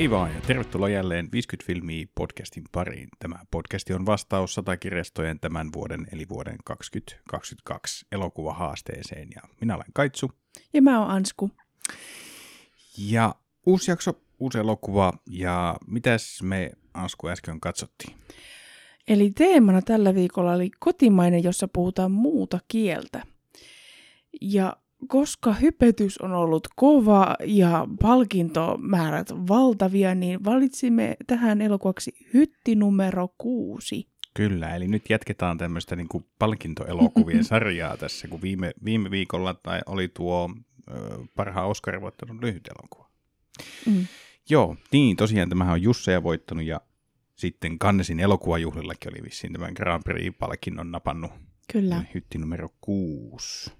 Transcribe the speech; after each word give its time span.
Hei 0.00 0.10
vaan 0.10 0.34
ja 0.34 0.40
tervetuloa 0.40 0.88
jälleen 0.88 1.28
50 1.32 1.66
filmiä 1.66 2.06
podcastin 2.14 2.64
pariin. 2.72 3.08
Tämä 3.18 3.36
podcasti 3.50 3.92
on 3.92 4.06
vastaus 4.06 4.54
satakirjastojen 4.54 5.40
tämän 5.40 5.68
vuoden 5.74 6.06
eli 6.12 6.28
vuoden 6.28 6.56
2022 6.64 8.06
elokuvahaasteeseen 8.12 9.28
ja 9.34 9.42
minä 9.60 9.74
olen 9.74 9.86
Kaitsu. 9.94 10.32
Ja 10.72 10.82
mä 10.82 11.00
oon 11.00 11.10
Ansku. 11.10 11.50
Ja 12.98 13.34
uusi 13.66 13.90
jakso, 13.90 14.12
uusi 14.38 14.58
elokuva 14.58 15.12
ja 15.30 15.76
mitäs 15.86 16.42
me 16.42 16.70
Ansku 16.94 17.28
äsken 17.28 17.60
katsottiin? 17.60 18.16
Eli 19.08 19.30
teemana 19.30 19.82
tällä 19.82 20.14
viikolla 20.14 20.52
oli 20.52 20.70
kotimainen, 20.78 21.44
jossa 21.44 21.68
puhutaan 21.68 22.10
muuta 22.10 22.58
kieltä. 22.68 23.22
Ja 24.40 24.76
koska 25.08 25.52
hypetys 25.52 26.18
on 26.18 26.32
ollut 26.32 26.68
kova 26.76 27.36
ja 27.44 27.86
palkintomäärät 28.02 29.30
valtavia, 29.30 30.14
niin 30.14 30.44
valitsimme 30.44 31.16
tähän 31.26 31.62
elokuvaksi 31.62 32.12
hytti 32.34 32.74
numero 32.74 33.28
kuusi. 33.38 34.08
Kyllä, 34.34 34.76
eli 34.76 34.88
nyt 34.88 35.10
jatketaan 35.10 35.58
tämmöistä 35.58 35.96
niin 35.96 36.08
kuin 36.08 36.24
palkintoelokuvien 36.38 37.44
sarjaa 37.54 37.96
tässä, 37.96 38.28
kun 38.28 38.42
viime, 38.42 38.72
viime 38.84 39.10
viikolla 39.10 39.54
tai 39.54 39.80
oli 39.86 40.08
tuo 40.08 40.50
ö, 40.90 40.94
parhaan 41.36 41.68
Oscarin 41.68 42.00
voittanut 42.00 42.42
lyhyt 42.42 42.68
elokuva. 42.68 43.10
Mm. 43.86 44.06
Joo, 44.50 44.76
niin 44.92 45.16
tosiaan 45.16 45.48
tämähän 45.48 45.72
on 45.72 45.82
Jusseja 45.82 46.22
voittanut 46.22 46.64
ja 46.64 46.80
sitten 47.36 47.78
Kannesin 47.78 48.20
elokuvajuhlillakin 48.20 49.12
oli 49.12 49.22
vissiin 49.22 49.52
tämän 49.52 49.72
Grand 49.72 50.02
Prix-palkinnon 50.02 50.90
napannut 50.90 51.30
Kyllä. 51.72 52.04
hytti 52.14 52.38
numero 52.38 52.68
kuusi. 52.80 53.72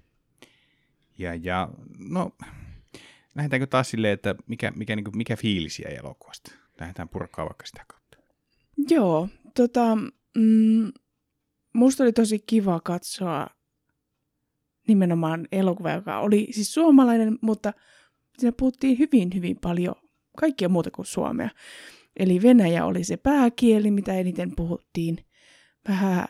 Ja, 1.21 1.35
ja 1.35 1.69
no, 2.09 2.31
lähdetäänkö 3.35 3.67
taas 3.67 3.89
silleen, 3.89 4.13
että 4.13 4.35
mikä, 4.47 4.71
mikä, 4.75 4.95
niin 4.95 5.03
kuin, 5.03 5.17
mikä 5.17 5.35
fiilis 5.35 5.79
jäi 5.79 5.95
elokuvasta? 5.95 6.51
Lähdetään 6.79 7.09
purkaa 7.09 7.45
vaikka 7.45 7.65
sitä 7.65 7.85
kautta. 7.87 8.17
Joo, 8.89 9.29
tota, 9.55 9.97
mm, 10.37 10.91
musta 11.73 12.03
oli 12.03 12.13
tosi 12.13 12.39
kiva 12.39 12.79
katsoa 12.79 13.47
nimenomaan 14.87 15.47
elokuva, 15.51 15.91
joka 15.91 16.19
oli 16.19 16.47
siis 16.51 16.73
suomalainen, 16.73 17.37
mutta 17.41 17.73
siinä 18.37 18.51
puhuttiin 18.57 18.99
hyvin, 18.99 19.29
hyvin 19.35 19.57
paljon 19.61 19.95
kaikkia 20.37 20.69
muuta 20.69 20.91
kuin 20.91 21.05
suomea. 21.05 21.49
Eli 22.19 22.41
Venäjä 22.41 22.85
oli 22.85 23.03
se 23.03 23.17
pääkieli, 23.17 23.91
mitä 23.91 24.13
eniten 24.13 24.55
puhuttiin. 24.55 25.25
Vähän 25.87 26.25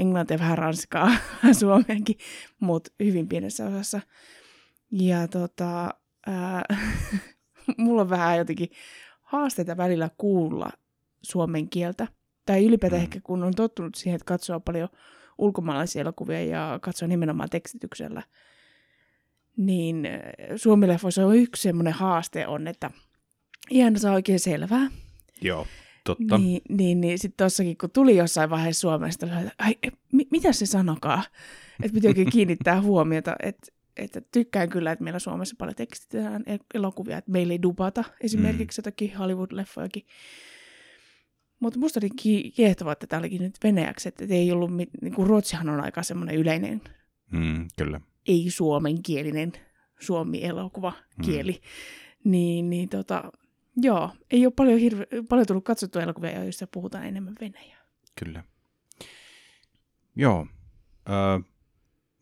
englantia, 0.00 0.38
vähän 0.38 0.58
ranskaa, 0.58 1.06
vähän 1.42 1.54
suomeenkin, 1.54 2.18
mutta 2.60 2.90
hyvin 3.00 3.28
pienessä 3.28 3.66
osassa. 3.66 4.00
Ja 4.90 5.28
tota, 5.28 5.94
ää, 6.26 6.62
mulla 7.78 8.02
on 8.02 8.10
vähän 8.10 8.38
jotenkin 8.38 8.68
haasteita 9.22 9.76
välillä 9.76 10.10
kuulla 10.18 10.70
suomen 11.22 11.68
kieltä. 11.68 12.08
Tai 12.46 12.64
ylipäätään 12.64 13.02
Mm. 13.02 13.04
ehkä 13.04 13.20
kun 13.20 13.44
on 13.44 13.54
tottunut 13.54 13.94
siihen, 13.94 14.16
että 14.16 14.24
katsoo 14.24 14.60
paljon 14.60 14.88
ulkomaalaisia 15.38 16.02
elokuvia 16.02 16.44
ja 16.44 16.78
katsoo 16.82 17.08
nimenomaan 17.08 17.50
tekstityksellä. 17.50 18.22
Niin 19.56 20.08
suomileffoissa 20.56 21.26
on 21.26 21.36
yksi 21.36 21.62
semmoinen 21.62 21.92
haaste 21.92 22.46
on, 22.46 22.68
että 22.68 22.90
aina 23.84 23.98
saa 23.98 24.14
oikein 24.14 24.40
selvää. 24.40 24.90
Joo, 25.40 25.66
totta. 26.04 26.38
Niin, 26.38 26.62
niin, 26.68 27.00
niin 27.00 27.18
sitten 27.18 27.44
tossakin, 27.44 27.76
kun 27.78 27.90
tuli 27.90 28.16
jossain 28.16 28.50
vaiheessa 28.50 28.80
Suomesta, 28.80 29.26
että 29.26 29.50
ai, 29.58 29.74
mi, 30.12 30.26
mitä 30.30 30.52
se 30.52 30.66
sanokaa? 30.66 31.22
Että 31.82 31.94
piti 31.94 32.08
oikein 32.08 32.30
kiinnittää 32.36 32.80
huomiota, 32.80 33.36
että, 33.42 33.66
että 33.96 34.20
tykkään 34.32 34.68
kyllä, 34.68 34.92
että 34.92 35.04
meillä 35.04 35.18
Suomessa 35.18 35.54
paljon 35.58 35.74
tekstitetään 35.74 36.42
el- 36.46 36.58
elokuvia, 36.74 37.18
että 37.18 37.30
meillä 37.30 37.52
ei 37.52 37.62
dubata 37.62 38.04
esimerkiksi 38.20 38.78
jotakin 38.78 39.10
Hollywood-leffojakin. 39.18 40.06
Mutta 41.60 41.78
musta 41.78 42.00
oli 42.00 42.10
ki- 42.16 42.50
kiehtovaa, 42.56 42.92
että 42.92 43.06
tämä 43.06 43.18
olikin 43.20 43.42
nyt 43.42 43.56
venäjäksi, 43.64 44.08
että 44.08 44.24
ei 44.30 44.52
ollut, 44.52 44.76
mit- 44.76 44.90
niin 45.02 45.14
kuin 45.14 45.26
Ruotsihan 45.26 45.68
on 45.68 45.80
aika 45.80 46.02
semmoinen 46.02 46.36
yleinen 46.36 46.80
Mm, 47.32 47.68
kyllä. 47.78 48.00
ei-suomenkielinen 48.26 49.52
suomi-elokuva 50.00 50.92
kieli. 51.24 51.52
Mm. 51.52 52.30
Niin, 52.30 52.70
niin 52.70 52.88
tota, 52.88 53.32
joo, 53.76 54.10
ei 54.30 54.46
ole 54.46 54.52
paljon, 54.56 54.80
hirve- 54.80 55.22
paljon 55.28 55.46
tullut 55.46 55.64
katsottua 55.64 56.02
elokuvia, 56.02 56.44
joissa 56.44 56.66
puhutaan 56.66 57.06
enemmän 57.06 57.34
venäjää. 57.40 57.78
Kyllä. 58.24 58.44
Joo. 60.16 60.46
Öö, 61.08 61.38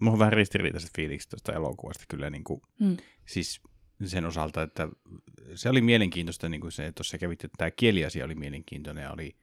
mulla 0.01 0.13
on 0.13 0.19
vähän 0.19 0.33
ristiriitaiset 0.33 0.91
fiilikset 0.97 1.31
tuosta 1.31 1.53
elokuvasta 1.53 2.05
kyllä 2.09 2.31
niin 2.31 2.45
kuin, 2.45 2.61
Mm. 2.81 2.97
siis 3.27 3.61
sen 4.05 4.27
osalta, 4.27 4.63
että 4.63 4.89
se 5.55 5.69
oli 5.69 5.81
mielenkiintoista, 5.81 6.49
niin 6.49 6.61
kuin 6.61 6.73
se 6.73 6.93
tuossa 6.93 7.19
kävit, 7.19 7.45
että 7.45 7.57
tämä 7.59 7.71
kieliasia 7.71 8.25
oli 8.25 8.35
mielenkiintoinen 8.35 9.03
ja 9.03 9.13
oli, 9.13 9.37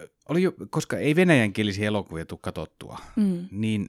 ö, 0.00 0.08
oli 0.28 0.42
jo, 0.42 0.52
koska 0.70 0.98
ei 0.98 1.16
venäjänkielisiä 1.16 1.86
elokuvia 1.86 2.26
tule 2.26 2.40
katsottua, 2.42 2.98
Mm. 3.16 3.48
niin 3.50 3.88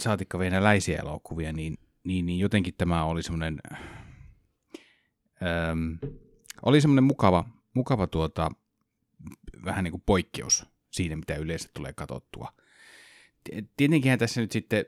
saatikka 0.00 0.38
venäläisiä 0.38 0.98
elokuvia, 0.98 1.52
niin, 1.52 1.78
niin, 2.04 2.26
niin 2.26 2.38
jotenkin 2.38 2.74
tämä 2.78 3.04
oli 3.04 3.22
semmoinen, 3.22 3.60
äm, 5.70 5.98
oli 6.62 6.80
semmoinen 6.80 7.04
mukava, 7.04 7.44
mukava 7.74 8.06
tuota, 8.06 8.50
vähän 9.64 9.84
niin 9.84 9.92
kuin 9.92 10.02
poikkeus 10.06 10.66
siinä, 10.90 11.16
mitä 11.16 11.36
yleensä 11.36 11.68
tulee 11.74 11.92
katsottua. 11.92 12.52
Tietenkinhän 13.76 14.18
tässä 14.18 14.40
nyt 14.40 14.52
sitten, 14.52 14.84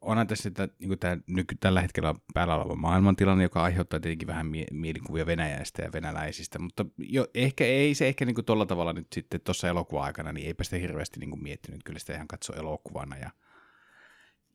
onhan 0.00 0.26
tässä 0.26 0.48
että, 0.48 0.68
niin 0.78 0.88
kuin 0.88 0.98
tämä 0.98 1.18
nyky, 1.26 1.56
tällä 1.60 1.80
hetkellä 1.80 2.14
päällä 2.34 2.56
oleva 2.56 2.76
maailmantilanne, 2.76 3.44
joka 3.44 3.62
aiheuttaa 3.62 4.00
tietenkin 4.00 4.28
vähän 4.28 4.46
mie- 4.46 4.66
mielikuvia 4.72 5.26
Venäjästä 5.26 5.82
ja 5.82 5.92
venäläisistä, 5.92 6.58
mutta 6.58 6.86
jo, 6.98 7.26
ehkä 7.34 7.64
ei 7.64 7.94
se 7.94 8.08
ehkä 8.08 8.24
niin 8.24 8.34
kuin 8.34 8.44
tuolla 8.44 8.66
tavalla 8.66 8.92
nyt 8.92 9.06
sitten 9.12 9.40
tuossa 9.40 9.68
elokuva-aikana, 9.68 10.32
niin 10.32 10.46
eipä 10.46 10.64
sitä 10.64 10.76
hirveästi 10.76 11.20
niin 11.20 11.30
kuin 11.30 11.42
miettinyt, 11.42 11.84
kyllä 11.84 11.98
sitä 11.98 12.14
ihan 12.14 12.28
katso 12.28 12.52
elokuvana 12.52 13.16
ja 13.16 13.30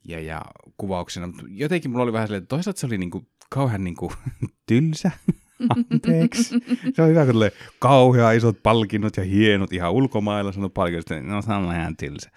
ja, 0.05 0.19
ja 0.19 0.41
kuvauksena, 0.77 1.27
mutta 1.27 1.43
jotenkin 1.49 1.91
mulla 1.91 2.03
oli 2.03 2.13
vähän 2.13 2.27
silleen, 2.27 2.43
että 2.43 2.55
toisaalta 2.55 2.79
se 2.79 2.85
oli 2.85 2.97
niinku 2.97 3.27
kauhean 3.49 3.83
niinku 3.83 4.13
tylsä, 4.67 5.11
anteeksi. 5.91 6.55
Se 6.93 7.01
on 7.01 7.09
hyvä, 7.09 7.25
kun 7.25 7.33
tulee 7.33 7.51
kauhean 7.79 8.35
isot 8.35 8.63
palkinnot 8.63 9.17
ja 9.17 9.23
hienot 9.23 9.73
ihan 9.73 9.91
ulkomailla 9.91 10.51
sanot 10.51 10.73
palkinnot, 10.73 11.05
no 11.21 11.41
se 11.41 11.53
on 11.53 11.75
ihan 11.75 11.97
tylsä. 11.97 12.29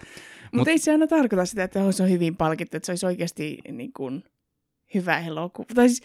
Mutta 0.52 0.56
Mut 0.56 0.68
ei 0.68 0.78
se 0.78 0.92
aina 0.92 1.06
tarkoita 1.06 1.46
sitä, 1.46 1.64
että 1.64 1.92
se 1.92 2.02
on 2.02 2.10
hyvin 2.10 2.36
palkittu, 2.36 2.76
että 2.76 2.86
se 2.86 2.92
olisi 2.92 3.06
oikeasti 3.06 3.58
niin 3.72 3.92
kuin, 3.92 4.24
hyvä 4.94 5.18
elokuva. 5.18 5.74
Tai 5.74 5.88
siis, 5.88 6.02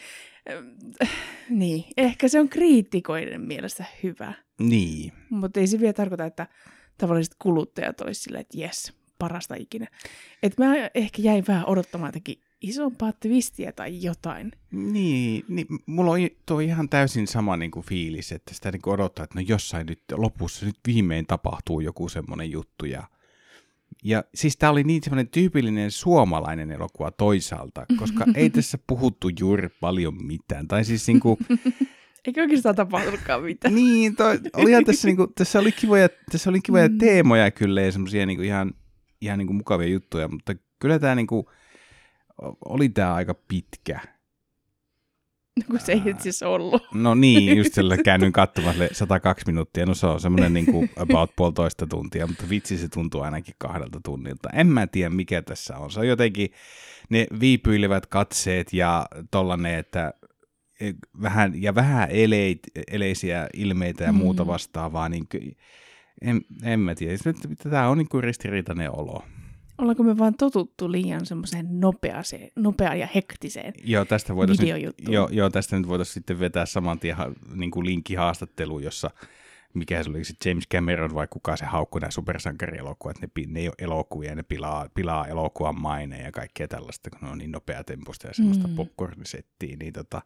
äh, 1.02 1.10
niin, 1.50 1.84
ehkä 1.98 2.28
se 2.28 2.40
on 2.40 2.50
kriitikoiden 2.50 3.42
mielestä 3.42 3.86
hyvä. 4.04 4.34
Niin, 4.60 5.14
Mutta 5.30 5.60
ei 5.60 5.68
se 5.68 5.80
vielä 5.80 5.94
tarkoita, 5.94 6.26
että 6.26 6.48
tavalliset 6.98 7.36
kuluttajat 7.40 8.02
olisivat 8.02 8.24
silleen, 8.24 8.42
että 8.42 8.58
jes, 8.58 8.94
parasta 9.20 9.56
ikinä. 9.56 9.88
Et 10.44 10.58
mä 10.58 10.76
ehkä 10.96 11.22
jäin 11.22 11.44
vähän 11.48 11.66
odottamaan 11.66 12.08
jotakin 12.08 12.42
isompaa 12.62 13.12
twistiä 13.20 13.72
tai 13.72 14.04
jotain. 14.04 14.52
niin, 14.72 15.46
niin 15.48 15.68
mulla 15.86 16.12
on 16.12 16.20
tuo 16.46 16.60
ihan 16.60 16.90
täysin 16.90 17.28
sama 17.28 17.58
niinku 17.58 17.82
fiilis, 17.82 18.32
että 18.32 18.54
sitä 18.54 18.72
niinku 18.72 18.90
odottaa, 18.90 19.24
että 19.24 19.40
no 19.40 19.46
jossain 19.48 19.88
nyt 19.88 20.04
lopussa 20.12 20.66
nyt 20.66 20.76
viimein 20.88 21.26
tapahtuu 21.26 21.80
joku 21.80 22.10
semmoinen 22.10 22.52
juttu 22.52 22.86
ja 22.86 23.04
ja 24.04 24.24
siis 24.36 24.58
tämä 24.58 24.72
oli 24.72 24.84
niin 24.84 25.04
semmoinen 25.04 25.28
tyypillinen 25.28 25.92
suomalainen 25.92 26.72
elokuva 26.72 27.12
toisaalta, 27.12 27.86
koska 28.00 28.26
ei 28.36 28.50
tässä 28.60 28.78
puhuttu 28.88 29.30
juuri 29.40 29.70
paljon 29.82 30.26
mitään. 30.26 30.68
Tai 30.68 30.86
siis 30.86 31.08
niinku, 31.08 31.38
Eikä 32.26 32.42
oikeastaan 32.42 32.76
tapahtunutkaan 32.76 33.44
mitään. 33.44 33.76
Niin, 33.76 34.16
toi, 34.16 34.40
olihan 34.54 34.86
tässä, 34.86 35.08
niinku, 35.08 35.28
tässä 35.28 35.60
oli 35.60 35.72
kivoja, 35.72 36.10
tässä 36.32 36.50
oli 36.50 36.62
kivoja 36.62 36.88
Mm. 36.90 36.98
teemoja 36.98 37.52
kyllä 37.52 37.82
ja 37.82 37.92
semmoisia 37.92 38.26
niinku 38.26 38.44
ihan, 38.44 38.74
ihan 39.22 39.38
niinku 39.38 39.54
mukavia 39.54 39.88
juttuja, 39.88 40.28
mutta 40.28 40.56
kyllä 40.80 41.00
tämä 41.00 41.16
niinku, 41.16 41.50
oli 42.66 42.90
tämä 42.90 43.14
aika 43.14 43.34
pitkä. 43.34 44.00
Kun 45.68 45.80
se 45.80 45.92
ei 45.92 45.98
itse 45.98 46.12
asiassa 46.30 46.50
ollut. 46.50 46.84
No 46.94 47.16
niin, 47.16 47.58
just 47.58 47.74
sillä 47.74 47.98
käännyin 48.06 48.32
katsomaan 48.34 48.74
sille 48.74 48.90
102 48.92 49.44
minuuttia, 49.48 49.86
no 49.86 49.94
se 49.94 50.08
on 50.08 50.20
semmoinen 50.20 50.54
niinku 50.54 50.88
about 50.96 51.36
puolitoista 51.36 51.88
tuntia, 51.88 52.28
mutta 52.28 52.50
vitsi 52.50 52.78
se 52.78 52.88
tuntuu 52.90 53.22
ainakin 53.22 53.56
kahdelta 53.58 54.00
tunnilta. 54.06 54.50
En 54.54 54.68
mä 54.68 54.88
tiedä 54.88 55.10
mikä 55.10 55.42
tässä 55.42 55.78
on, 55.78 55.92
se 55.92 56.00
on 56.00 56.08
jotenkin 56.08 56.50
ne 57.10 57.28
viipyilevät 57.40 58.06
katseet 58.06 58.74
ja 58.74 59.06
tollanen, 59.32 59.76
että 59.80 60.14
e, 60.82 60.92
vähän, 61.22 61.62
ja 61.62 61.76
vähän 61.76 62.10
eleit, 62.12 62.60
eleisiä 62.92 63.48
ilmeitä 63.54 64.04
ja 64.04 64.12
muuta 64.12 64.44
Mm. 64.44 64.48
vastaavaa, 64.48 65.10
niin 65.10 65.28
en, 66.22 66.42
en 66.64 66.80
mä 66.80 66.96
tiedä. 66.96 67.18
Tämä 67.70 67.88
on 67.90 67.98
niinku 67.98 68.22
ristiriitainen 68.22 68.92
olo. 68.92 69.24
Ollaanko 69.82 70.04
me 70.04 70.18
vaan 70.18 70.34
totuttu 70.36 70.92
liian 70.92 71.26
semmoiseen 71.26 71.80
nopeaseen, 71.80 72.50
nopeaan 72.56 73.00
ja 73.00 73.08
hektiseen 73.16 73.74
Joo, 73.84 74.06
tästä 74.06 74.36
voitaisiin 74.36 74.66
nyt, 74.68 74.76
videojuttuun? 74.76 75.14
joo, 75.14 75.30
joo, 75.32 75.50
tästä 75.50 75.78
nyt 75.78 75.88
voitaisiin 75.88 76.14
sitten 76.14 76.40
vetää 76.40 76.66
saman 76.66 77.00
tien 77.00 77.16
ha, 77.16 77.32
niin 77.54 77.72
kuin 77.72 77.86
linkkihaastattelu, 77.86 78.80
jossa 78.80 79.12
mikä 79.74 80.04
se 80.04 80.10
oli 80.10 80.24
se 80.24 80.34
James 80.46 80.68
Cameron 80.74 81.16
vai 81.16 81.28
kuka 81.28 81.58
se 81.58 81.66
haukkui 81.66 82.02
nämä 82.02 82.12
supersankarielokuvat, 82.12 83.22
ne, 83.22 83.28
ne 83.48 83.60
ei 83.60 83.68
ole 83.68 83.76
elokuvia, 83.80 84.36
ne 84.36 84.44
pilaa, 84.44 84.90
pilaa 84.94 85.28
elokuvan 85.28 85.82
maine 85.82 86.22
ja 86.22 86.32
kaikkea 86.32 86.68
tällaista, 86.68 87.10
kun 87.10 87.20
ne 87.22 87.30
on 87.30 87.38
niin 87.38 87.52
nopeatempoista 87.52 88.28
ja 88.28 88.34
semmoista 88.34 88.68
Mm. 88.68 88.72
mm. 88.72 88.76
popcornisettiä, 88.76 89.76
niin 89.80 89.94
tota, 89.94 90.22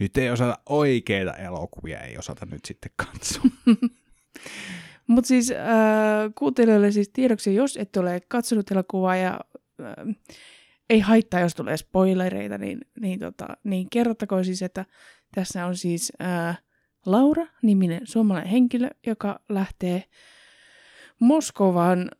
nyt 0.00 0.16
ei 0.16 0.30
osata 0.30 0.58
oikeita 0.66 1.32
elokuvia, 1.34 2.00
ei 2.00 2.18
osata 2.18 2.46
nyt 2.46 2.64
sitten 2.64 2.90
katsoa. 2.96 3.44
Mutta 5.06 5.28
siis 5.28 5.50
äh, 5.50 5.56
kuuntelijoille 6.38 6.90
siis 6.90 7.08
tiedoksi, 7.08 7.54
jos 7.54 7.76
et 7.76 7.96
ole 7.96 8.20
katsonut 8.28 8.70
elokuvaa 8.70 9.16
ja 9.16 9.40
äh, 9.80 10.16
ei 10.90 11.00
haittaa, 11.00 11.40
jos 11.40 11.54
tulee 11.54 11.76
spoilereita, 11.76 12.58
niin, 12.58 12.80
niin, 13.00 13.18
tota, 13.20 13.46
niin 13.64 13.86
kerrottakoon 13.90 14.44
siis, 14.44 14.62
että 14.62 14.84
tässä 15.34 15.66
on 15.66 15.76
siis 15.76 16.12
äh, 16.22 16.62
Laura-niminen 17.06 18.00
suomalainen 18.04 18.50
henkilö, 18.50 18.88
joka 19.06 19.40
lähtee 19.48 20.04
Moskovan 21.20 22.10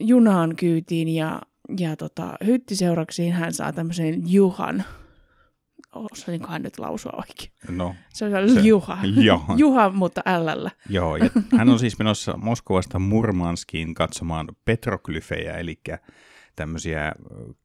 junaan 0.00 0.56
kyytiin 0.56 1.08
ja, 1.08 1.42
ja 1.78 1.96
tota, 1.96 2.36
hyttiseuraksiin 2.46 3.32
hän 3.32 3.52
saa 3.52 3.72
tämmöisen 3.72 4.32
Juhan. 4.32 4.84
Osasinkohan 5.94 6.62
nyt 6.62 6.78
lausua 6.78 7.12
oikein? 7.12 7.78
No, 7.78 7.94
Se 8.08 8.24
on 8.24 8.50
se, 8.50 8.60
Juha. 8.60 8.98
Johan. 9.16 9.58
Juha, 9.62 9.90
mutta 9.90 10.22
ällällä. 10.26 10.70
Joo, 10.88 11.16
ja 11.16 11.30
hän 11.58 11.68
on 11.68 11.78
siis 11.78 11.98
menossa 11.98 12.36
Moskovasta 12.36 12.98
Murmanskiin 12.98 13.94
katsomaan 13.94 14.48
petroglyfejä, 14.64 15.56
eli 15.56 15.80
tämmöisiä 16.56 17.08
ö, 17.08 17.12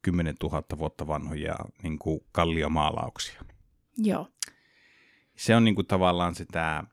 10 0.02 0.36
000 0.44 0.64
vuotta 0.78 1.08
vanhoja 1.08 1.56
niin 1.84 2.00
kuin 2.00 2.20
kalliomaalauksia. 2.32 3.42
Joo. 3.98 4.28
Se 5.36 5.56
on 5.56 5.64
niin 5.64 5.76
kuin 5.76 5.88
tavallaan 5.88 6.36
sitä 6.36 6.84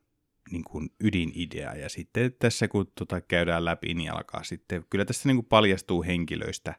niin 0.51 0.65
kuin 0.65 0.91
ydinidea, 1.01 1.75
ja 1.77 1.89
sitten 1.89 2.35
tässä 2.39 2.69
kun 2.69 2.93
tota 2.99 3.21
käydään 3.21 3.65
läpi, 3.65 3.95
niin 3.95 4.13
alkaa 4.13 4.43
sitten, 4.43 4.85
kyllä 4.91 5.05
tässä 5.05 5.29
niin 5.29 5.37
kuin 5.37 5.47
paljastuu 5.47 6.03
henkilöistä 6.03 6.75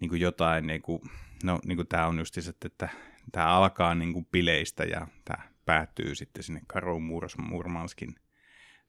niin 0.00 0.08
kuin 0.08 0.20
jotain, 0.20 0.66
niin 0.66 0.82
kuin, 0.82 1.02
no 1.44 1.58
niin 1.64 1.76
kuin 1.76 1.88
tämä 1.88 2.06
on 2.06 2.18
just 2.18 2.34
se, 2.34 2.54
että 2.64 2.88
tämä 3.32 3.46
alkaa 3.46 3.94
niin 3.94 4.12
kuin 4.12 4.26
bileistä 4.26 4.84
ja 4.84 5.06
tämä 5.24 5.48
päättyy 5.64 6.14
sitten 6.14 6.42
sinne 6.42 6.60
Karu 6.66 7.00
Murmanskin 7.38 8.14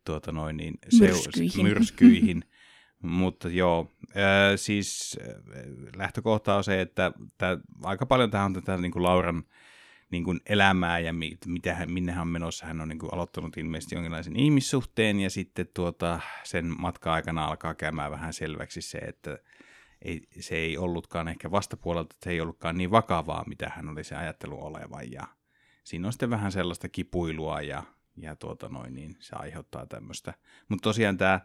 tuota 0.06 0.31
noin, 0.31 0.57
niin 0.57 0.74
Myrskyihin. 1.00 1.63
myrskyihin. 1.63 2.44
Mutta 3.01 3.50
joo, 3.50 3.91
äh, 4.09 4.53
siis 4.56 5.19
äh, 5.21 5.36
lähtökohta 5.95 6.56
on 6.56 6.63
se, 6.63 6.81
että 6.81 7.12
tää, 7.38 7.57
aika 7.83 8.06
paljon 8.06 8.31
tämä 8.31 8.45
on 8.45 8.53
tätä 8.53 8.77
niin 8.77 8.91
kuin 8.91 9.03
Lauran 9.03 9.44
niin 10.12 10.24
kuin 10.24 10.39
elämää 10.45 11.00
ja 11.00 11.13
mi, 11.13 11.38
mitä 11.45 11.75
hän, 11.75 11.92
minne 11.92 12.12
hän 12.12 12.21
on 12.21 12.27
menossa. 12.27 12.65
Hän 12.65 12.81
on 12.81 12.89
niin 12.89 13.00
kuin 13.00 13.13
aloittanut 13.13 13.57
ilmeisesti 13.57 13.95
jonkinlaisen 13.95 14.35
ihmissuhteen 14.35 15.19
ja 15.19 15.30
sitten 15.30 15.68
tuota, 15.74 16.19
sen 16.44 16.75
matkan 16.80 17.13
aikana 17.13 17.45
alkaa 17.45 17.75
käymään 17.75 18.12
vähän 18.12 18.33
selväksi 18.33 18.81
se, 18.81 18.97
että 18.97 19.38
ei, 20.01 20.22
se 20.40 20.56
ei 20.56 20.78
ollutkaan 20.78 21.28
ehkä 21.28 21.51
vastapuolelta, 21.51 22.13
että 22.16 22.24
se 22.24 22.30
ei 22.30 22.42
ollutkaan 22.42 22.78
niin 22.78 22.92
vakavaa, 22.92 23.44
mitä 23.48 23.72
hän 23.75 23.90
oli 23.90 24.04
se 24.04 24.16
ajattelu 24.16 24.66
olevan. 24.66 25.12
Ja 25.12 25.28
siinä 25.84 26.07
on 26.07 26.13
sitten 26.13 26.30
vähän 26.30 26.51
sellaista 26.51 26.90
kipuilua 26.90 27.62
ja, 27.62 27.84
ja 28.18 28.36
tuota 28.36 28.69
noin, 28.69 28.94
niin 28.94 29.18
se 29.19 29.36
aiheuttaa 29.36 29.86
tämmöistä. 29.86 30.34
Mutta 30.69 30.84
tosiaan 30.84 31.18
tämä 31.18 31.40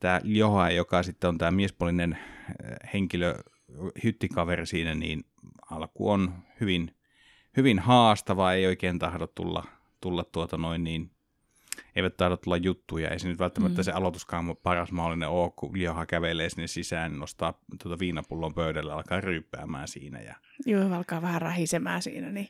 tämä 0.00 0.20
Joha, 0.24 0.70
joka 0.70 1.02
sitten 1.02 1.28
on 1.28 1.38
tämä 1.38 1.50
miespuolinen 1.50 2.12
äh, 2.12 2.92
henkilö, 2.94 3.34
hyttikaveri 4.04 4.66
siinä, 4.66 4.94
niin 4.94 5.24
alku 5.70 6.10
on 6.10 6.34
hyvin, 6.60 6.96
hyvin 7.56 7.78
haastava, 7.78 8.52
ei 8.52 8.66
oikein 8.66 8.98
tahdo 8.98 9.26
tulla, 9.26 9.64
tulla 10.00 10.24
tuota 10.24 10.56
noin 10.56 10.84
niin, 10.84 11.10
eivät 11.98 12.16
tahdo 12.16 12.36
tulla 12.36 12.56
juttuja, 12.56 13.08
ei 13.08 13.18
se 13.18 13.28
nyt 13.28 13.38
välttämättä 13.38 13.80
mm. 13.80 13.84
se 13.84 13.92
aloituskaan 13.92 14.56
paras 14.62 14.92
mahdollinen 14.92 15.28
ole, 15.28 15.52
kun 15.56 15.80
Joha 15.80 16.06
kävelee 16.06 16.48
sinne 16.48 16.66
sisään, 16.66 17.18
nostaa 17.18 17.60
tuota 17.82 17.98
viinapullon 17.98 18.54
pöydälle, 18.54 18.92
alkaa 18.92 19.20
ryyppäämään 19.20 19.88
siinä 19.88 20.20
ja 20.20 20.34
Joo, 20.66 20.94
alkaa 20.94 21.22
vähän 21.22 21.42
rahisemään 21.42 22.02
siinä. 22.02 22.30
Niin. 22.30 22.48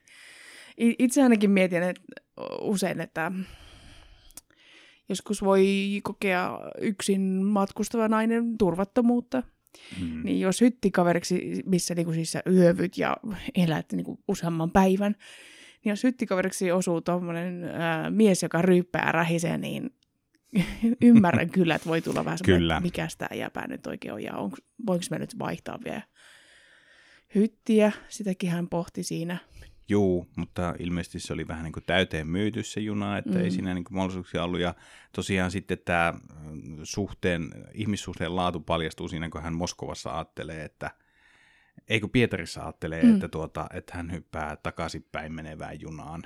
Itse 0.78 1.22
ainakin 1.22 1.50
mietin 1.50 1.82
että 1.82 2.02
usein, 2.60 3.00
että 3.00 3.32
joskus 5.08 5.44
voi 5.44 6.00
kokea 6.02 6.60
yksin 6.80 7.20
matkustava 7.44 8.08
nainen 8.08 8.58
turvattomuutta. 8.58 9.42
mm, 10.00 10.24
Niin 10.24 10.40
jos 10.40 10.60
hyttikaveriksi, 10.60 11.62
missä 11.66 11.94
niinku 11.94 12.12
siis 12.12 12.36
yövyt 12.46 12.98
ja 12.98 13.16
elät 13.54 13.92
niinku 13.92 14.18
useamman 14.28 14.70
päivän, 14.70 15.14
niin 15.84 15.90
jos 15.90 16.04
hyttikaveriksi 16.04 16.72
osuu 16.72 17.00
tuommoinen 17.00 17.64
mies, 18.10 18.42
joka 18.42 18.62
ryyppää 18.62 19.12
rähisee, 19.12 19.58
niin 19.58 19.90
ymmärrän 21.02 21.50
kyllä, 21.50 21.74
että 21.74 21.88
voi 21.88 22.02
tulla 22.02 22.24
vähän 22.24 22.38
semmoinen, 22.38 22.70
että 22.70 22.80
mikä 22.80 23.08
sitä 23.08 23.28
jäpää 23.34 23.66
nyt 23.66 23.86
oikein 23.86 24.14
on 24.14 24.22
ja 24.22 24.36
onko, 24.36 24.56
voinko 24.86 25.04
mä 25.10 25.18
nyt 25.18 25.38
vaihtaa 25.38 25.78
vielä 25.84 26.02
hyttiä. 27.34 27.92
Sitäkin 28.08 28.50
hän 28.50 28.68
pohti 28.68 29.02
siinä. 29.02 29.38
Juu, 29.88 30.26
mutta 30.36 30.74
ilmeisesti 30.78 31.20
se 31.20 31.32
oli 31.32 31.48
vähän 31.48 31.64
niin 31.64 31.72
kuin 31.72 31.84
täyteen 31.86 32.26
myyty 32.26 32.62
se 32.62 32.80
juna, 32.80 33.18
että 33.18 33.30
mm. 33.30 33.36
ei 33.36 33.44
Mm. 33.44 33.50
siinä 33.50 33.74
niin 33.74 33.84
kuin 33.84 33.96
mahdollisuuksia 33.96 34.44
ollut. 34.44 34.60
Ja 34.60 34.74
tosiaan 35.14 35.50
sitten 35.50 35.78
tämä 35.84 36.14
suhteen, 36.82 37.50
ihmissuhteen 37.74 38.36
laatu 38.36 38.60
paljastuu 38.60 39.08
siinä, 39.08 39.28
kun 39.28 39.42
hän 39.42 39.54
Moskovassa 39.54 40.14
ajattelee, 40.14 40.64
että 40.64 40.90
eikö 41.88 42.08
Pietarissa 42.08 42.62
ajattelee, 42.62 43.02
mm. 43.02 43.14
Että, 43.14 43.28
tuota, 43.28 43.66
että 43.74 43.92
hän 43.96 44.12
hyppää 44.12 44.56
takaisinpäin 44.56 45.32
menevään 45.34 45.80
junaan. 45.80 46.22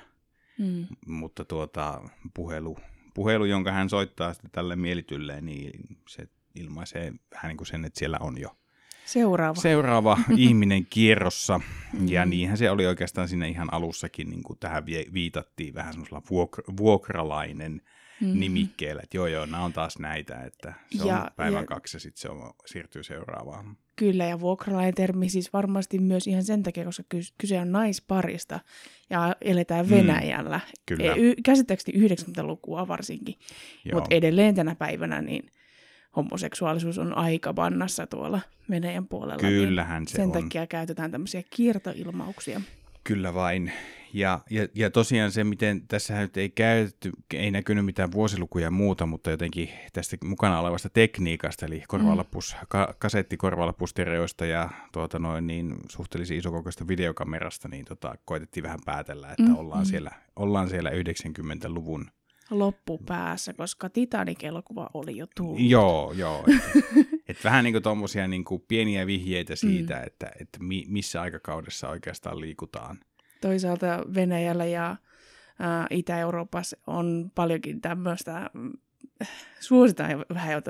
Mm. 0.58 0.87
Mutta 1.06 1.44
tuota, 1.44 2.00
puhelu, 2.34 2.78
puhelu, 3.14 3.44
jonka 3.44 3.72
hän 3.72 3.88
soittaa 3.90 4.32
sitten 4.32 4.50
tälle 4.50 4.76
mielitylleen, 4.76 5.46
niin 5.46 5.70
se 6.08 6.28
ilmaisee 6.54 7.12
vähän 7.34 7.49
niin 7.49 7.56
kuin 7.56 7.66
sen, 7.66 7.84
että 7.84 7.99
siellä 7.99 8.19
on 8.20 8.40
jo 8.40 8.56
Seuraava. 9.04 9.60
seuraava 9.60 10.19
ihminen 10.37 10.87
kierrossa. 10.90 11.60
Ja 12.06 12.25
Mm. 12.25 12.31
niinhän 12.31 12.58
se 12.58 12.70
oli 12.70 12.87
oikeastaan 12.87 13.28
siinä 13.28 13.46
ihan 13.46 13.72
alussakin, 13.72 14.31
niin 14.31 14.43
kuin 14.43 14.58
tähän 14.58 14.87
viitattiin 15.12 15.75
vähän 15.75 15.93
semmoisella 15.93 16.22
vuok- 16.31 16.76
vuokralainen 16.76 17.82
Mhm. 18.22 18.40
nimikkeellä, 18.40 19.02
että 19.04 19.16
joo 19.16 19.26
joo, 19.26 19.46
nämä 19.46 19.64
on 19.64 19.72
taas 19.72 19.98
näitä, 19.98 20.40
että 20.40 20.74
se 20.96 21.02
on 21.02 21.08
Ja- 21.08 21.30
päivän 21.36 21.62
ja- 21.62 21.66
kaksi 21.66 21.96
ja 21.96 22.00
sitten 22.00 22.20
se 22.20 22.28
on, 22.28 22.52
siirtyy 22.66 23.02
seuraavaan. 23.02 23.76
Kyllä, 23.96 24.24
ja 24.24 24.40
vuokralainen 24.40 24.94
termi 24.94 25.28
siis 25.28 25.52
varmasti 25.52 25.98
myös 25.98 26.26
ihan 26.26 26.44
sen 26.44 26.62
takia, 26.62 26.84
koska 26.84 27.02
kys- 27.14 27.34
kyse 27.38 27.60
on 27.60 27.72
naisparista 27.72 28.60
ja 29.10 29.36
eletään 29.40 29.86
Mm, 29.86 29.90
Venäjällä. 29.90 30.60
kyllä. 30.86 31.04
E- 31.04 31.19
y- 31.19 31.34
käsittääkseni 31.44 31.98
90-lukua 31.98 32.88
varsinkin, 32.88 33.34
mutta 33.94 34.14
edelleen 34.14 34.54
tänä 34.54 34.74
päivänä 34.74 35.22
niin 35.22 35.46
homoseksuaalisuus 36.17 36.98
on 36.98 37.17
aika 37.19 37.55
bannassa 37.55 38.06
tuolla 38.06 38.41
Venäjän 38.70 39.08
puolella. 39.08 39.48
kyllähän 39.48 40.02
niin 40.02 40.08
se 40.08 40.17
sen 40.17 40.24
on. 40.26 40.32
takia 40.32 40.67
käytetään 40.67 41.10
tämmöisiä 41.10 41.43
kiertoilmauksia. 41.50 42.60
Kyllä 43.05 43.35
vain. 43.35 43.73
Ja, 44.15 44.41
ja, 44.51 44.69
ja 44.75 44.91
tosiaan 44.91 45.32
se, 45.32 45.44
miten 45.44 45.89
tässä 45.89 46.21
nyt 46.21 46.37
ei 46.37 46.51
käytetty, 46.51 47.13
ei 47.35 47.51
näkynyt 47.51 47.85
mitään 47.85 48.13
vuosilukuja 48.13 48.65
ja 48.65 48.71
muuta, 48.71 49.06
mutta 49.06 49.31
jotenkin 49.31 49.69
tästä 49.93 50.17
mukana 50.25 50.61
olevasta 50.61 50.91
tekniikasta, 50.91 51.67
eli 51.67 51.82
korvalapus, 51.89 52.56
ka, 52.69 52.94
kasettikorvalapustereoista 52.99 54.47
ja 54.47 54.71
tuota 54.93 55.19
noin, 55.19 55.47
niin 55.47 55.77
suhteellisen 55.89 56.37
isokokoista 56.37 56.89
videokamerasta, 56.89 57.69
niin 57.69 57.85
tota, 57.85 58.15
koitettiin 58.25 58.65
vähän 58.65 58.79
päätellä, 58.85 59.29
että 59.31 59.43
Mm, 59.43 59.59
ollaan, 59.59 59.82
mm. 59.82 59.87
siellä, 59.87 60.11
ollaan 60.37 60.69
siellä 60.69 60.91
90-luvun. 60.91 62.06
Loppupäässä, 62.51 63.55
koska 63.55 63.91
Titanic-elokuva 63.91 64.91
oli 64.94 65.17
jo 65.17 65.27
tullut. 65.37 65.61
Joo, 65.61 66.13
joo. 66.13 66.44
Et, 67.39 67.44
vähän 67.44 67.65
niin 67.65 67.74
kuin 67.74 67.82
tuommoisia 67.82 68.29
niin 68.29 68.44
kuin 68.44 68.65
pieniä 68.69 69.06
vihjeitä 69.06 69.56
siitä, 69.56 69.94
mm. 69.94 70.03
että, 70.06 70.32
että 70.41 70.58
mi, 70.60 70.84
missä 70.89 71.20
aikakaudessa 71.20 71.89
oikeastaan 71.89 72.41
liikutaan. 72.41 72.98
Toisaalta 73.41 73.86
Venäjällä 74.15 74.65
ja 74.65 74.96
ää, 75.58 75.86
Itä-Euroopassa 75.91 76.77
on 76.86 77.31
paljonkin 77.34 77.81
tämmöistä, 77.81 78.51
mm, 78.55 78.72
suositaan 79.60 80.24
vähän 80.34 80.62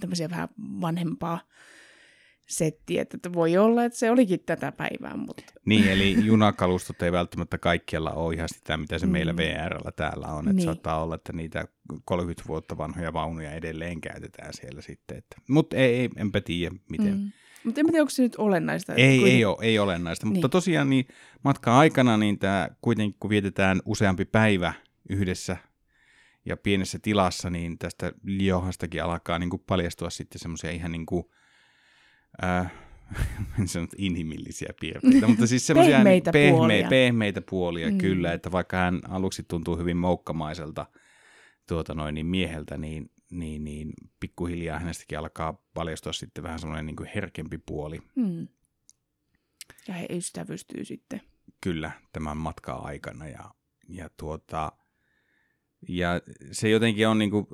tämmöisiä 0.00 0.30
vähän 0.30 0.48
vanhempaa 0.58 1.40
settiä, 2.50 3.02
että 3.02 3.32
voi 3.32 3.56
olla, 3.56 3.84
että 3.84 3.98
se 3.98 4.10
olikin 4.10 4.40
tätä 4.46 4.72
päivää, 4.72 5.16
mutta 5.16 5.42
Niin, 5.66 5.88
eli 5.88 6.16
junakalustot 6.26 7.02
ei 7.02 7.12
välttämättä 7.12 7.58
kaikkialla 7.58 8.10
ole 8.10 8.34
ihan 8.34 8.48
sitä, 8.48 8.76
mitä 8.76 8.98
se 8.98 9.06
Mm. 9.06 9.12
meillä 9.12 9.36
VRllä 9.36 9.92
täällä 9.96 10.26
on. 10.26 10.38
Että 10.48 10.52
Niin. 10.52 10.64
saattaa 10.64 11.02
olla, 11.02 11.14
että 11.14 11.32
niitä 11.32 11.64
30 12.04 12.42
vuotta 12.48 12.78
vanhoja 12.78 13.12
vaunuja 13.12 13.52
edelleen 13.52 14.00
käytetään 14.00 14.50
siellä 14.54 14.82
sitten. 14.82 15.16
Että. 15.18 15.36
Mutta 15.48 15.76
ei, 15.76 15.94
ei, 15.94 16.08
enpä 16.16 16.40
tiedä, 16.40 16.74
miten. 16.90 17.14
Mm. 17.18 17.30
Mutta 17.64 17.80
en 17.80 17.86
tiedä, 17.86 18.02
onko 18.02 18.10
se 18.10 18.22
nyt 18.22 18.36
olennaista. 18.38 18.94
Ei, 18.94 19.18
kuiten- 19.18 19.34
ei 19.36 19.44
ole, 19.44 19.56
ei 19.60 19.78
olennaista. 19.78 20.26
Mutta 20.26 20.40
Niin. 20.46 20.50
tosiaan 20.50 20.90
niin 20.90 21.06
matkan 21.44 21.74
aikana 21.74 22.16
niin 22.16 22.38
tämä 22.38 22.68
kuitenkin, 22.80 23.16
kun 23.20 23.30
vietetään 23.30 23.80
useampi 23.84 24.24
päivä 24.24 24.72
yhdessä 25.10 25.56
ja 26.44 26.56
pienessä 26.56 26.98
tilassa, 27.02 27.50
niin 27.50 27.78
tästä 27.78 28.12
Liohastakin 28.24 29.02
alkaa 29.04 29.38
niin 29.38 29.50
kuin 29.50 29.62
paljastua 29.66 30.10
sitten 30.10 30.38
semmoisia 30.38 30.70
ihan 30.70 30.92
niin 30.92 31.06
kuin, 31.06 31.24
äh, 32.44 32.72
en 33.60 33.68
sano, 33.68 33.84
että 33.84 33.96
inhimillisiä 33.98 34.68
piirteitä, 34.80 35.26
mutta 35.26 35.46
siis 35.46 35.66
semmoisia 35.66 35.96
Pehmeitä 35.96 36.32
pehme, 36.32 36.56
puolia. 36.56 36.88
pehmeitä 36.88 37.40
puolia 37.50 37.90
Mm. 37.90 37.98
kyllä, 37.98 38.32
että 38.32 38.52
vaikka 38.52 38.76
hän 38.76 39.00
aluksi 39.08 39.42
tuntuu 39.48 39.76
hyvin 39.76 39.96
moukkamaiselta 39.96 40.86
tuota 41.68 41.94
noin, 41.94 42.14
niin 42.14 42.26
mieheltä, 42.26 42.78
niin, 42.78 43.10
niin, 43.30 43.64
niin 43.64 43.92
pikkuhiljaa 44.20 44.78
hänestäkin 44.78 45.18
alkaa 45.18 45.62
paljastua 45.74 46.12
sitten 46.12 46.44
vähän 46.44 46.58
semmoinen 46.58 46.86
niin 46.86 46.96
kuin 46.96 47.08
herkempi 47.14 47.58
puoli. 47.58 47.98
Mm. 48.16 48.48
Ja 49.88 49.94
he 49.94 50.06
ystävystyy 50.10 50.84
sitten. 50.84 51.20
kyllä 51.60 51.90
tämän 52.12 52.36
matkan 52.36 52.84
aikana. 52.84 53.28
Ja, 53.28 53.50
ja 53.88 54.10
tuota, 54.16 54.72
ja 55.88 56.20
se 56.52 56.68
jotenkin 56.68 57.08
on 57.08 57.18
niinku, 57.18 57.48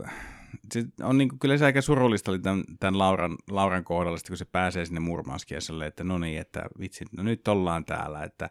se 0.72 0.84
on 1.02 1.18
niinku, 1.18 1.36
kyllä 1.40 1.58
se 1.58 1.64
aika 1.64 1.82
surullista 1.82 2.30
oli 2.30 2.38
tämän, 2.38 2.64
tämän 2.80 2.98
Lauran, 2.98 3.36
Lauran 3.50 3.84
kohdalla, 3.84 4.18
kun 4.28 4.36
se 4.36 4.44
pääsee 4.44 4.84
sinne 4.84 5.00
Murmanskiasalle, 5.00 5.86
että 5.86 6.04
no 6.04 6.18
niin, 6.18 6.40
että 6.40 6.62
vitsi, 6.80 7.04
no 7.16 7.22
nyt 7.22 7.48
ollaan 7.48 7.84
täällä, 7.84 8.24
että 8.24 8.50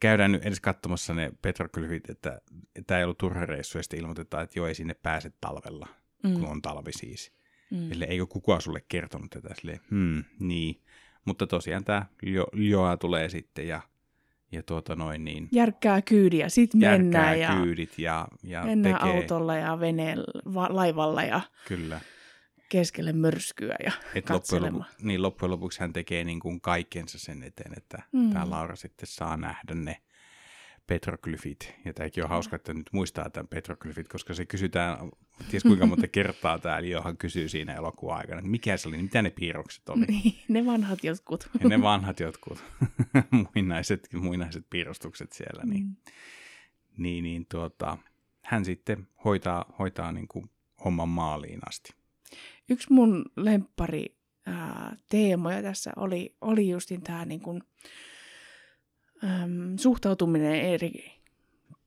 käydään 0.00 0.32
nyt 0.32 0.44
edes 0.44 0.60
katsomassa 0.60 1.14
ne 1.14 1.32
petroglyfit, 1.42 2.10
että 2.10 2.40
tämä 2.86 2.98
ei 2.98 3.04
ollut 3.04 3.18
turha 3.18 3.46
reissu, 3.46 3.78
ja 3.78 3.82
sitten 3.82 4.00
ilmoitetaan, 4.00 4.44
että 4.44 4.58
joo, 4.58 4.66
ei 4.66 4.74
sinne 4.74 4.94
pääse 4.94 5.32
talvella, 5.40 5.86
mm. 6.22 6.32
kun 6.32 6.46
on 6.46 6.62
talvi 6.62 6.92
siis. 6.92 7.32
Mm. 7.70 7.92
Eli 7.92 8.04
eikö 8.04 8.26
kukaan 8.26 8.60
sulle 8.60 8.84
kertonut 8.88 9.30
tätä 9.30 9.54
silleen, 9.54 9.80
hmm, 9.90 10.24
niin. 10.38 10.82
Mutta 11.24 11.46
tosiaan 11.46 11.84
tämä 11.84 12.06
Ljoa 12.52 12.96
tulee 12.96 13.28
sitten 13.28 13.68
ja, 13.68 13.80
ja 14.52 14.62
tuota 14.62 14.96
noin 14.96 15.24
niin. 15.24 15.48
Järkkää 15.52 16.02
kyydiä, 16.02 16.48
sitten 16.48 16.80
mennään 16.80 17.40
ja 17.40 17.54
kyydit 17.54 17.98
ja, 17.98 18.28
ja 18.42 18.64
mennään 18.64 19.00
tekee. 19.00 19.16
autolla 19.16 19.56
ja 19.56 19.80
veneellä, 19.80 20.54
va- 20.54 20.68
laivalla 20.70 21.22
ja 21.22 21.40
Kyllä. 21.68 22.00
keskelle 22.68 23.12
myrskyä 23.12 23.76
ja 23.84 23.92
Et 24.14 24.30
loppujen, 24.30 24.64
lopu, 24.64 24.84
niin 25.02 25.22
loppujen 25.22 25.50
lopuksi 25.50 25.80
hän 25.80 25.92
tekee 25.92 26.24
niin 26.24 26.40
kuin 26.40 26.60
kaikkensa 26.60 27.18
sen 27.18 27.42
eteen, 27.42 27.72
että 27.76 28.02
mm. 28.12 28.32
tämä 28.32 28.50
Laura 28.50 28.76
sitten 28.76 29.06
saa 29.06 29.36
nähdä 29.36 29.74
ne 29.74 29.96
petroglyfit. 30.90 31.74
Ja 31.84 31.92
tämäkin 31.94 32.24
on 32.24 32.30
hauska, 32.30 32.56
että 32.56 32.74
nyt 32.74 32.86
muistaa 32.92 33.30
tämän 33.30 33.48
petroglyfit, 33.48 34.08
koska 34.08 34.34
se 34.34 34.46
kysytään, 34.46 34.98
ties 35.50 35.62
kuinka 35.62 35.86
monta 35.86 36.08
kertaa 36.08 36.58
täällä 36.58 36.88
Johan 36.88 37.16
kysyy 37.16 37.48
siinä 37.48 37.74
elokuvan 37.74 38.16
aikana, 38.16 38.38
että 38.38 38.50
mikä 38.50 38.76
se 38.76 38.88
oli, 38.88 39.02
mitä 39.02 39.22
ne 39.22 39.30
piirrokset 39.30 39.88
oli. 39.88 40.06
Niin, 40.06 40.34
ne 40.48 40.66
vanhat 40.66 41.04
jotkut. 41.04 41.48
Ja 41.62 41.68
ne 41.68 41.82
vanhat 41.82 42.20
jotkut 42.20 42.64
muinaiset, 43.54 44.08
muinaiset 44.12 44.66
piirustukset 44.70 45.32
siellä, 45.32 45.62
niin, 45.64 45.84
Mm. 45.84 45.96
niin, 46.96 47.24
niin 47.24 47.46
tuota, 47.46 47.98
hän 48.42 48.64
sitten 48.64 49.08
hoitaa, 49.24 49.74
hoitaa 49.78 50.12
niin 50.12 50.28
kuin 50.28 50.50
homman 50.84 51.08
maaliin 51.08 51.60
asti. 51.68 51.92
Yksi 52.68 52.92
mun 52.92 53.24
lemppari 53.36 54.16
ää, 54.46 54.96
teemoja 55.08 55.62
tässä 55.62 55.92
oli, 55.96 56.36
oli 56.40 56.68
justin 56.68 57.02
tämä 57.02 57.24
niin 57.24 57.40
kun, 57.40 57.62
äm, 59.24 59.76
suhtautuminen 59.78 60.54
eri 60.60 61.20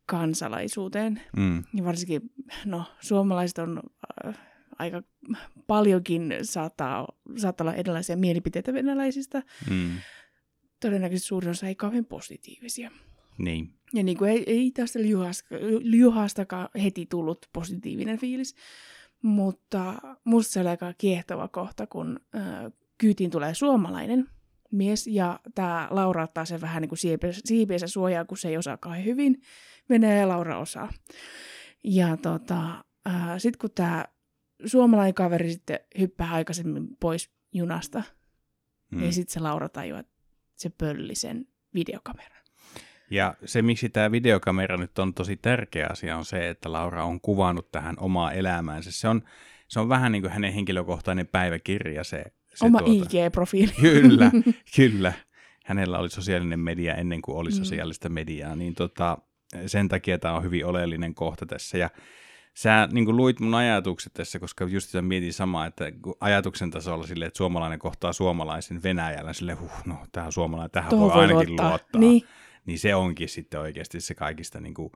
kansalaisuuteen. 0.06 1.22
Mm, 1.38 1.63
Ja 1.74 1.84
varsinkin, 1.86 2.22
no, 2.66 2.84
suomalaiset 3.00 3.58
on 3.58 3.82
äh, 4.25 4.38
aika 4.80 5.04
paljonkin 5.68 6.36
saattaa, 6.42 7.08
saattaa 7.38 7.66
olla 7.66 7.75
erilaisia 7.75 8.18
mielipiteitä 8.18 8.74
venäläisistä. 8.74 9.44
mm, 9.70 9.90
Todennäköisesti 10.80 11.28
suurin 11.28 11.50
osa 11.52 11.68
ei 11.68 11.75
kauhean 11.75 12.06
positiivisia. 12.06 12.92
niin, 13.38 13.74
Ja 13.94 14.04
niin 14.04 14.18
kuin 14.18 14.32
ei, 14.32 14.44
ei 14.48 14.72
tästä 14.72 15.00
Ljuhasta, 15.00 15.56
Ljuhastakaan 15.82 16.70
heti 16.84 17.06
tullut 17.06 17.50
positiivinen 17.54 18.18
fiilis, 18.18 18.56
mutta 19.22 19.94
musta 20.24 20.54
se 20.54 20.60
oli 20.60 20.70
aika 20.70 20.94
kiehtova 20.98 21.48
kohta, 21.48 21.88
kun 21.88 22.20
äh, 22.36 22.72
kyytiin 22.98 23.30
tulee 23.30 23.54
suomalainen 23.54 24.30
mies, 24.74 25.08
ja 25.08 25.39
tämä 25.56 25.88
Laura 25.92 26.24
ottaa 26.24 26.46
sen 26.46 26.62
vähän 26.62 26.82
niin 26.82 26.89
kuin 26.89 27.00
siipeensä 27.46 27.88
suojaa, 27.88 28.25
kun 28.25 28.38
se 28.38 28.50
ei 28.50 28.58
osaa 28.58 28.77
kauhean 28.77 29.06
hyvin. 29.06 29.42
Venäjä 29.89 30.18
ja 30.18 30.27
Laura 30.27 30.58
osaa. 30.58 30.89
Ja 31.84 32.18
tota, 32.18 32.84
sitten 33.38 33.60
kun 33.60 33.70
tämä 33.75 34.06
suomalainen 34.65 35.13
kaveri 35.13 35.51
sitten 35.51 35.80
hyppää 36.00 36.32
aikaisemmin 36.32 36.88
pois 37.00 37.32
junasta, 37.53 38.00
mm. 38.00 38.98
mm. 38.98 39.01
niin 39.01 39.13
sitten 39.13 39.34
se 39.34 39.39
Laura 39.39 39.70
tajuaa, 39.70 40.00
että 40.00 40.13
se 40.56 40.70
pölli 40.70 41.15
sen 41.15 41.48
videokameran. 41.74 42.44
Ja 43.12 43.36
se, 43.46 43.62
miksi 43.62 43.89
tämä 43.89 44.12
videokamera 44.12 44.77
nyt 44.77 45.00
on 45.00 45.13
tosi 45.13 45.38
tärkeä 45.38 45.88
asia, 45.92 46.18
on 46.18 46.25
se, 46.25 46.50
että 46.50 46.72
Laura 46.72 47.06
on 47.06 47.22
kuvannut 47.22 47.72
tähän 47.72 47.96
omaa 48.00 48.32
elämäänsä. 48.32 48.92
Se 48.92 49.08
on, 49.08 49.22
se 49.68 49.80
on 49.80 49.89
vähän 49.89 50.12
niin 50.12 50.22
kuin 50.22 50.32
hänen 50.32 50.53
henkilökohtainen 50.53 51.27
päiväkirja. 51.27 52.03
Se, 52.03 52.24
se 52.56 52.66
Oma 52.66 52.80
tuota, 52.80 52.94
IG-profiili. 52.94 53.74
Kyllä, 53.82 54.32
kyllä. 54.76 55.14
Hänellä 55.66 56.00
oli 56.00 56.10
sosiaalinen 56.10 56.60
media 56.60 56.96
ennen 56.96 57.22
kuin 57.22 57.38
oli 57.38 57.50
Mm. 57.50 57.56
sosiaalista 57.56 58.10
mediaa, 58.10 58.56
niin 58.56 58.76
tota, 58.76 59.18
sen 59.66 59.88
takia 59.88 60.18
tämä 60.20 60.34
on 60.34 60.44
hyvin 60.44 60.66
oleellinen 60.66 61.16
kohta 61.16 61.46
tässä. 61.46 61.78
Ja 61.78 61.90
sä 62.58 62.88
niin 62.92 63.06
kuin 63.06 63.18
luit 63.18 63.40
mun 63.40 63.56
ajatukset 63.56 64.14
tässä, 64.14 64.40
koska 64.40 64.66
just 64.66 64.88
sitä 64.90 65.02
mietin 65.02 65.34
samaa, 65.34 65.66
että 65.66 65.86
ajatuksen 66.20 66.72
tasolla 66.72 67.08
silleen, 67.08 67.28
että 67.28 67.38
suomalainen 67.38 67.80
kohtaa 67.80 68.14
suomalaisen 68.14 68.84
Venäjällä, 68.84 69.34
silleen, 69.34 69.60
huh, 69.60 69.72
no 69.86 69.98
tämä 70.12 70.26
on 70.26 70.32
suomalainen, 70.34 70.72
tähän 70.72 70.90
Tuohon 70.90 71.08
voi 71.08 71.16
voi 71.16 71.22
ainakin 71.24 71.50
luottaa. 71.50 71.70
luottaa. 71.70 72.02
Niin. 72.02 72.22
niin 72.66 72.80
se 72.80 72.96
onkin 72.96 73.30
sitten 73.30 73.60
oikeasti 73.60 74.02
se 74.02 74.16
kaikista 74.16 74.60
niin 74.60 74.74
kuin, 74.74 74.92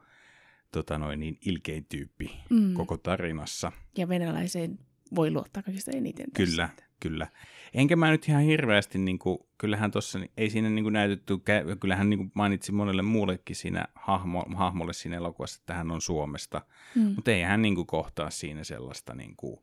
tota 0.71 0.97
noin, 0.97 1.19
niin 1.19 1.37
ilkein 1.45 1.85
tyyppi 1.85 2.39
Mm. 2.49 2.73
koko 2.73 2.97
tarinassa. 2.97 3.71
Ja 3.97 4.09
venäläiseen 4.09 4.79
voi 5.15 5.31
luottaa 5.31 5.63
kaikista 5.63 5.91
eniten. 5.91 6.25
tässä. 6.31 6.51
Kyllä, 6.51 6.69
kyllä. 6.99 7.27
Enkä 7.73 7.95
mä 7.95 8.11
nyt 8.11 8.29
ihan 8.29 8.43
hirveästi, 8.43 8.97
niin 8.97 9.19
kuin, 9.19 9.37
kyllähän 9.57 9.91
tuossa 9.91 10.19
ei 10.37 10.49
siinä 10.49 10.69
niin 10.69 10.83
kuin 10.83 10.93
näytetty, 10.93 11.33
kyllähän 11.79 12.09
niin 12.09 12.17
kuin 12.17 12.31
mainitsi 12.35 12.71
monelle 12.71 13.01
muullekin 13.01 13.55
siinä 13.55 13.85
hahmo, 13.95 14.45
hahmolle 14.55 14.93
siinä 14.93 15.17
elokuvassa, 15.17 15.59
että 15.61 15.73
hän 15.73 15.91
on 15.91 16.01
Suomesta, 16.01 16.61
Mm. 16.95 17.01
mutta 17.01 17.31
ei 17.31 17.41
hän 17.41 17.61
niin 17.61 17.75
kuin 17.75 17.87
kohtaa 17.87 18.29
siinä 18.29 18.63
sellaista, 18.63 19.15
niin 19.15 19.35
kuin, 19.37 19.59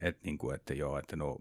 että, 0.00 0.20
niin 0.24 0.38
kuin, 0.38 0.54
että 0.54 0.74
joo, 0.74 0.98
että 0.98 1.16
no 1.16 1.36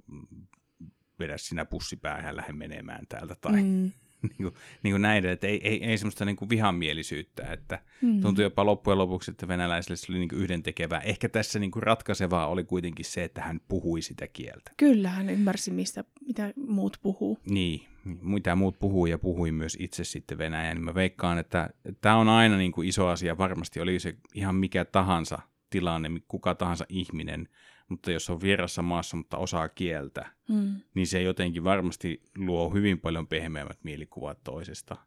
vedä 1.20 1.38
sinä 1.38 1.65
pussipäähän 1.65 2.25
ja 2.25 2.36
lähde 2.36 2.53
menemään 2.53 3.05
täältä 3.10 3.36
tai 3.41 3.63
mm. 3.63 3.91
Niin 4.30 4.38
kuin, 4.38 4.53
niin 4.84 4.94
kuin 4.94 5.01
näiden, 5.01 5.32
että 5.32 5.48
ei, 5.48 5.68
ei, 5.68 5.84
ei 5.84 5.98
semmoista 5.98 6.25
niin 6.25 6.36
kuin 6.36 6.50
vihamielisyyttä, 6.50 7.44
että 7.51 7.80
Mm. 8.01 8.22
tuntui 8.22 8.44
jopa 8.44 8.65
loppujen 8.65 8.98
lopuksi, 8.98 9.32
että 9.32 9.48
venäläisille 9.48 9.96
se 9.96 10.12
oli 10.12 10.20
niin 10.20 10.30
kuin 10.30 10.42
yhdentekevää. 10.42 11.00
Ehkä 11.00 11.30
tässä 11.30 11.60
niin 11.60 11.72
kuin 11.72 11.84
ratkaisevaa 11.84 12.48
oli 12.48 12.63
kuitenkin 12.63 13.06
se, 13.06 13.24
että 13.24 13.42
hän 13.42 13.62
puhui 13.68 14.01
sitä 14.01 14.27
kieltä. 14.27 14.72
Kyllä, 14.77 15.10
hän 15.10 15.30
ymmärsi, 15.30 15.72
mistä, 15.72 16.03
mitä 16.27 16.53
muut 16.68 16.98
puhuu. 17.01 17.39
Niin, 17.50 17.82
mitä 18.22 18.56
muut 18.56 18.80
puhui 18.80 19.10
ja 19.10 19.18
puhui 19.18 19.51
myös 19.51 19.77
itse 19.80 20.03
sitten 20.03 20.38
Venäjää, 20.38 20.74
niin 20.74 20.86
mä 20.86 20.96
veikkaan, 20.96 21.38
että 21.39 21.70
tämä 22.01 22.15
on 22.15 22.30
aina 22.30 22.58
niin 22.58 22.72
kuin 22.72 22.88
iso 22.88 23.08
asia. 23.08 23.38
Varmasti 23.38 23.80
oli 23.80 24.00
se 24.00 24.15
ihan 24.34 24.56
mikä 24.56 24.86
tahansa 24.86 25.39
tilanne, 25.74 26.10
kuka 26.27 26.56
tahansa 26.56 26.86
ihminen, 26.89 27.50
mutta 27.89 28.12
jos 28.12 28.30
on 28.30 28.42
vierassa 28.42 28.82
maassa, 28.82 29.18
mutta 29.18 29.38
osaa 29.38 29.70
kieltä, 29.70 30.32
Mm. 30.50 30.82
niin 30.94 31.08
se 31.08 31.22
jotenkin 31.22 31.63
varmasti 31.63 32.22
luo 32.38 32.70
hyvin 32.70 33.00
paljon 33.00 33.27
pehmeämmät 33.27 33.84
mielikuvat 33.84 34.44
toisesta. 34.44 34.98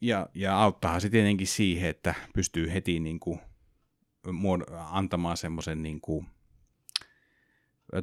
Ja, 0.00 0.28
ja 0.34 0.62
auttaahan 0.62 1.00
se 1.00 1.10
tietenkin 1.10 1.46
siihen, 1.46 1.90
että 1.90 2.14
pystyy 2.34 2.72
heti 2.72 3.00
niin 3.00 3.20
kuin 3.20 3.40
muod- 4.26 4.72
antamaan 4.90 5.36
semmoisen 5.36 5.82
niin 5.82 6.00
kuin 6.00 6.26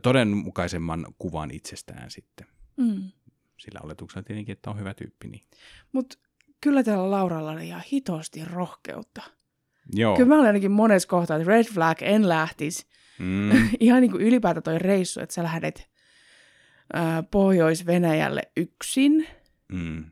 todenmukaisemman 0.02 1.06
kuvan 1.20 1.52
itsestään 1.52 2.12
sitten. 2.12 2.48
Mm. 2.78 3.12
Sillä 3.58 3.80
oletuksella 3.84 4.24
tietenkin, 4.24 4.54
että 4.54 4.70
on 4.70 4.80
hyvä 4.80 4.94
tyyppi. 4.94 5.28
Niin. 5.28 5.44
Mutta 5.92 6.18
kyllä 6.62 6.84
tällä 6.84 7.12
Lauralla 7.12 7.52
oli 7.52 7.68
ihan 7.68 7.84
hitosti 7.92 8.46
rohkeutta. 8.46 9.22
Joo. 9.94 10.15
Kyllä 10.15 10.30
mä 10.30 10.36
olen 10.36 10.48
ainakin 10.48 10.72
monessa 10.72 11.08
kohtaa, 11.08 11.38
että 11.38 11.50
red 11.50 11.63
flag, 11.63 11.98
en 12.01 12.30
lähtisi. 12.30 12.86
Mm, 13.20 13.51
ihan 13.80 14.01
niin 14.01 14.12
kuin 14.12 14.24
ylipäätään 14.24 14.63
toi 14.63 14.80
reissu, 14.80 15.20
että 15.20 15.36
sä 15.36 15.44
lähdet 15.44 15.89
ää, 16.94 17.24
Pohjois-Venäjälle 17.24 18.42
yksin 18.58 19.27
mm, 19.72 20.06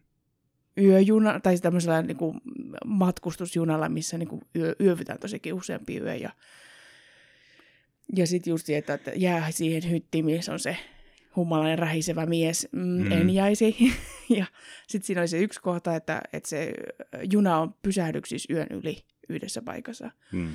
yöjuna, 0.77 1.39
tai 1.39 1.57
tämmöisellä 1.57 2.01
niin 2.01 2.17
kuin 2.17 2.41
matkustusjunalla, 2.85 3.89
missä 3.89 4.17
niin 4.17 4.29
kuin 4.29 4.41
yö, 4.55 4.75
yövytään 4.81 5.19
tosikin 5.19 5.53
useampi 5.53 5.97
yö. 5.97 6.15
Ja, 6.15 6.29
ja 8.15 8.27
sitten 8.27 8.51
just 8.51 8.65
se, 8.65 8.77
että, 8.77 8.93
että 8.93 9.11
jää 9.15 9.51
siihen 9.51 9.91
hyttiin, 9.91 10.25
missä 10.25 10.53
on 10.53 10.59
se 10.59 10.77
humalainen 11.35 11.79
rähisevä 11.79 12.25
mies, 12.25 12.67
mm, 12.71 12.81
Mm. 12.81 13.05
mm. 13.05 13.11
en 13.11 13.29
jäisi. 13.29 13.75
ja 14.37 14.45
sitten 14.87 15.07
siinä 15.07 15.21
oli 15.21 15.27
se 15.27 15.39
yksi 15.39 15.61
kohta, 15.61 15.95
että, 15.95 16.21
että 16.33 16.49
se 16.49 16.73
juna 17.31 17.57
on 17.57 17.75
pysähdyksissä 17.81 18.53
yön 18.53 18.67
yli 18.69 19.05
yhdessä 19.29 19.61
paikassa. 19.61 20.11
mm, 20.31 20.47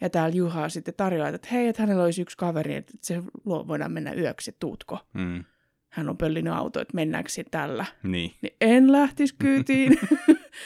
Ja 0.00 0.10
täällä 0.10 0.36
Juha 0.36 0.68
sitten 0.68 0.94
tarjoaa, 0.96 1.28
että 1.28 1.48
hei, 1.52 1.68
että 1.68 1.82
hänellä 1.82 2.04
olisi 2.04 2.22
yksi 2.22 2.36
kaveri, 2.36 2.74
että 2.74 2.92
se 3.00 3.22
luo 3.44 3.68
voidaan 3.68 3.92
mennä 3.92 4.12
yöksi, 4.12 4.50
että 4.50 4.60
tuutko. 4.60 4.98
mm, 5.14 5.44
Hän 5.88 6.08
on 6.08 6.16
pöllinyt 6.18 6.52
auto, 6.54 6.80
että 6.80 6.94
mennäänkö 6.94 7.30
tällä. 7.50 7.86
niin. 8.02 8.32
Niin 8.42 8.56
en 8.60 8.92
lähtisi 8.92 9.34
kyytiin. 9.38 9.98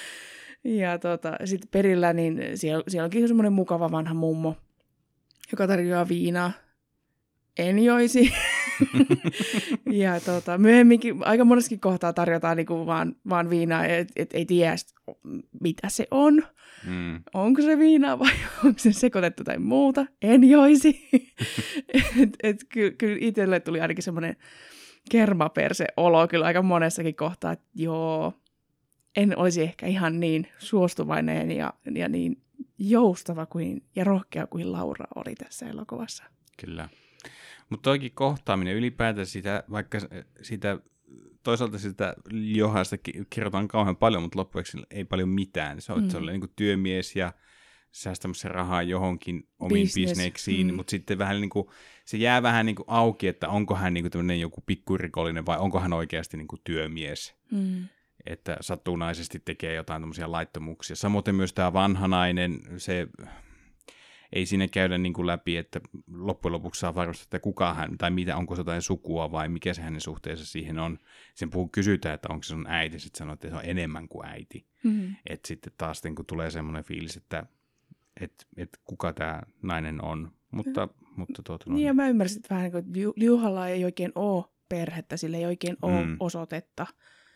ja 0.65 0.99
tota, 0.99 1.37
sitten 1.45 1.69
perillä, 1.71 2.13
niin 2.13 2.43
siellä, 2.55 2.85
siellä 2.89 3.05
onkin 3.05 3.29
semmoinen 3.29 3.53
mukava 3.53 3.91
vanha 3.91 4.15
mummo, 4.15 4.57
joka 5.53 5.67
tarjoaa 5.67 6.09
viinaa. 6.09 6.53
En 7.59 7.79
joisi. 7.79 8.33
ja 10.05 10.21
tota, 10.21 10.59
myöhemminkin 10.59 11.17
aika 11.25 11.45
monessakin 11.45 11.81
kohtaa 11.81 12.13
tarjotaan 12.13 12.57
niinku 12.57 12.87
vaan, 12.87 13.17
vaan 13.29 13.51
viinaa, 13.51 13.85
että 13.87 14.13
et, 14.17 14.33
ei 14.35 14.45
tiedä, 14.47 14.77
sit, 14.77 14.91
mitä 15.61 15.89
se 15.89 16.07
on 16.11 16.43
Mm, 16.87 17.23
onko 17.35 17.63
se 17.63 17.79
viinaa 17.79 18.19
vai 18.19 18.33
onko 18.65 18.79
se 18.79 18.93
sekoitettu 18.93 19.45
tai 19.45 19.59
muuta. 19.59 20.07
En 20.23 20.45
joisi. 20.45 21.09
et, 22.23 22.37
et, 22.43 22.65
kyllä, 22.69 22.91
kyllä 22.99 23.17
itselle 23.21 23.61
tuli 23.61 23.81
ainakin 23.81 24.03
semmoinen 24.03 24.37
kermaperse 25.11 25.87
olo 25.97 26.29
kyllä 26.29 26.47
aika 26.47 26.63
monessakin 26.63 27.15
kohtaa, 27.15 27.53
että 27.53 27.67
joo, 27.75 28.33
en 29.17 29.39
olisi 29.39 29.63
ehkä 29.63 29.87
ihan 29.87 30.21
niin 30.21 30.49
suostuvainen 30.59 31.51
ja, 31.51 31.75
ja 31.95 32.09
niin 32.09 32.43
joustava 32.79 33.47
kuin, 33.47 33.83
ja 33.97 34.05
rohkea 34.05 34.47
kuin 34.47 34.73
Laura 34.73 35.07
oli 35.15 35.35
tässä 35.35 35.69
elokuvassa. 35.69 36.25
Kyllä. 36.61 36.89
Mutta 37.71 37.83
toikin 37.83 38.13
kohtaaminen 38.15 38.77
ylipäätään 38.77 39.27
sitä, 39.27 39.65
vaikka 39.71 39.99
sitä 40.43 40.79
toisaalta 41.49 41.79
sitä 41.79 42.15
Johasta 42.31 42.97
kirjoitan 43.31 43.69
kauhean 43.69 43.97
paljon, 43.97 44.23
mutta 44.23 44.39
loppujen 44.39 44.65
ei 44.91 45.05
paljon 45.05 45.29
mitään. 45.29 45.81
Se, 45.81 45.93
on, 45.93 46.03
mm. 46.03 46.09
se 46.09 46.17
oli 46.17 46.33
niin 46.33 46.53
työmies 46.57 47.17
ja 47.17 47.33
säästämässä 47.93 48.49
rahaa 48.49 48.83
johonkin 48.83 49.49
omiin 49.59 49.87
Business. 49.87 50.11
bisneksiin, 50.11 50.67
mm. 50.67 50.75
mutta 50.75 50.91
sitten 50.91 51.19
vähän 51.19 51.41
niin 51.41 51.51
kuin, 51.51 51.69
se 52.05 52.17
jää 52.17 52.43
vähän 52.43 52.67
niin 52.67 52.77
kuin 52.77 52.87
auki, 52.89 53.29
että 53.29 53.49
onko 53.49 53.75
hän 53.75 53.95
niin 53.95 54.11
kuin 54.11 54.41
joku 54.41 54.61
pikkurikollinen 54.67 55.47
vai 55.47 55.59
onko 55.59 55.81
hän 55.81 55.93
oikeasti 55.93 56.37
niin 56.37 56.49
kuin 56.49 56.61
työmies. 56.65 57.35
Mm. 57.51 57.89
Että 58.27 58.57
satunnaisesti 58.61 59.43
tekee 59.45 59.75
jotain 59.75 60.03
tämmöisiä 60.03 60.33
laittomuuksia. 60.33 60.97
Samoin 60.97 61.35
myös 61.35 61.53
tämä 61.53 61.73
vanhanainen, 61.73 62.61
se 62.77 63.09
ei 64.33 64.47
siinä 64.47 64.69
käydä 64.69 64.99
niin 64.99 65.13
kuin 65.13 65.27
läpi, 65.27 65.57
että 65.57 65.81
loppujen 66.13 66.53
lopuksi 66.53 66.81
saa 66.81 66.95
varmistaa, 66.95 67.25
että 67.25 67.39
kuka 67.39 67.75
hän, 67.75 67.99
tai 67.99 68.11
mitä, 68.11 68.37
onko 68.37 68.55
se 68.55 68.61
jotain 68.61 68.83
sukua 68.83 69.33
vai 69.33 69.49
mikä 69.49 69.75
se 69.75 69.83
hänen 69.83 70.01
suhteessa 70.01 70.47
siihen 70.47 70.79
on. 70.79 70.99
Sen 71.35 71.51
puhuu 71.51 71.69
kysytään, 71.69 72.15
että 72.15 72.29
onko 72.31 72.43
se 72.43 72.49
sun 72.49 72.67
äiti, 72.67 72.99
sitten 72.99 73.19
sanoo, 73.19 73.35
että 73.35 73.49
se 73.49 73.55
on 73.55 73.65
enemmän 73.65 74.09
kuin 74.09 74.27
äiti. 74.27 74.67
Mm-hmm. 74.85 75.17
Että 75.27 75.49
sitten 75.49 75.73
taas 75.79 76.05
niin 76.05 76.15
kuin 76.15 76.27
tulee 76.27 76.51
semmoinen 76.51 76.85
fiilis, 76.85 77.17
että 77.17 77.47
et, 78.21 78.47
et 78.57 78.81
kuka 78.85 79.13
tämä 79.13 79.43
nainen 79.63 80.05
on. 80.05 80.33
Mutta, 80.51 80.87
mm. 80.87 81.07
mutta 81.17 81.43
tuota, 81.43 81.73
Niin 81.73 81.87
ja 81.87 81.95
mä 81.95 82.09
ymmärsin 82.09 82.37
että 82.37 82.55
vähän, 82.55 82.73
niin 82.73 82.85
kuin 82.93 83.13
Liuhalla 83.17 83.69
ei 83.69 83.85
oikein 83.85 84.13
ole 84.15 84.45
perhettä, 84.69 85.17
sillä 85.17 85.37
ei 85.37 85.47
oikein 85.47 85.77
ole 85.83 86.05
mm. 86.05 86.17
osoitetta. 86.21 86.87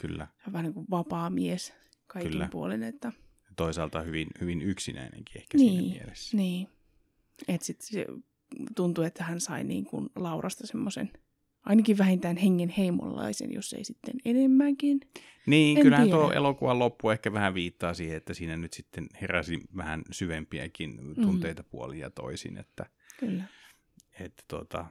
Kyllä. 0.00 0.26
Se 0.37 0.42
on 0.46 0.52
vähän 0.52 0.64
niin 0.64 0.75
kuin 0.75 0.87
vapaa 0.90 1.30
mies 1.30 1.75
kaikin 2.06 2.32
Kyllä. 2.32 2.49
puolin. 2.52 2.82
Että... 2.82 3.12
Toisaalta 3.56 4.02
hyvin, 4.02 4.28
hyvin 4.40 4.62
yksinäinenkin 4.62 5.40
ehkä 5.40 5.58
niin, 5.58 5.82
siinä 5.82 5.94
mielessä. 5.94 6.37
Niin, 6.37 6.68
että 7.49 7.66
sitten 7.66 7.87
se 7.87 8.06
tuntuu, 8.76 9.04
että 9.04 9.25
hän 9.25 9.40
sai 9.40 9.64
niin 9.64 9.84
kuin 9.84 10.08
Laurasta 10.16 10.66
semmoisen 10.66 11.11
ainakin 11.64 11.99
vähintään 11.99 12.37
hengen 12.37 12.68
heimolaisen, 12.68 13.52
jos 13.52 13.72
ei 13.72 13.84
sitten 13.84 14.14
enemmänkin. 14.25 15.00
Niin, 15.46 15.76
en 15.78 15.82
kyllähän 15.82 16.06
tiedä. 16.06 16.20
tuo 16.20 16.32
elokuvan 16.32 16.78
loppu 16.78 17.11
ehkä 17.11 17.32
vähän 17.32 17.54
viittaa 17.54 17.94
siihen, 17.94 18.16
että 18.16 18.34
siinä 18.34 18.56
nyt 18.56 18.72
sitten 18.72 19.06
heräsi 19.20 19.61
vähän 19.76 20.02
syvempiäkin 20.11 21.14
tunteita 21.14 21.62
mm. 21.62 21.68
puolin 21.70 21.99
ja 21.99 22.11
toisin. 22.11 22.58
Että, 22.58 22.87
Kyllä. 23.20 23.44
Että 24.20 24.42
tuota, 24.49 24.87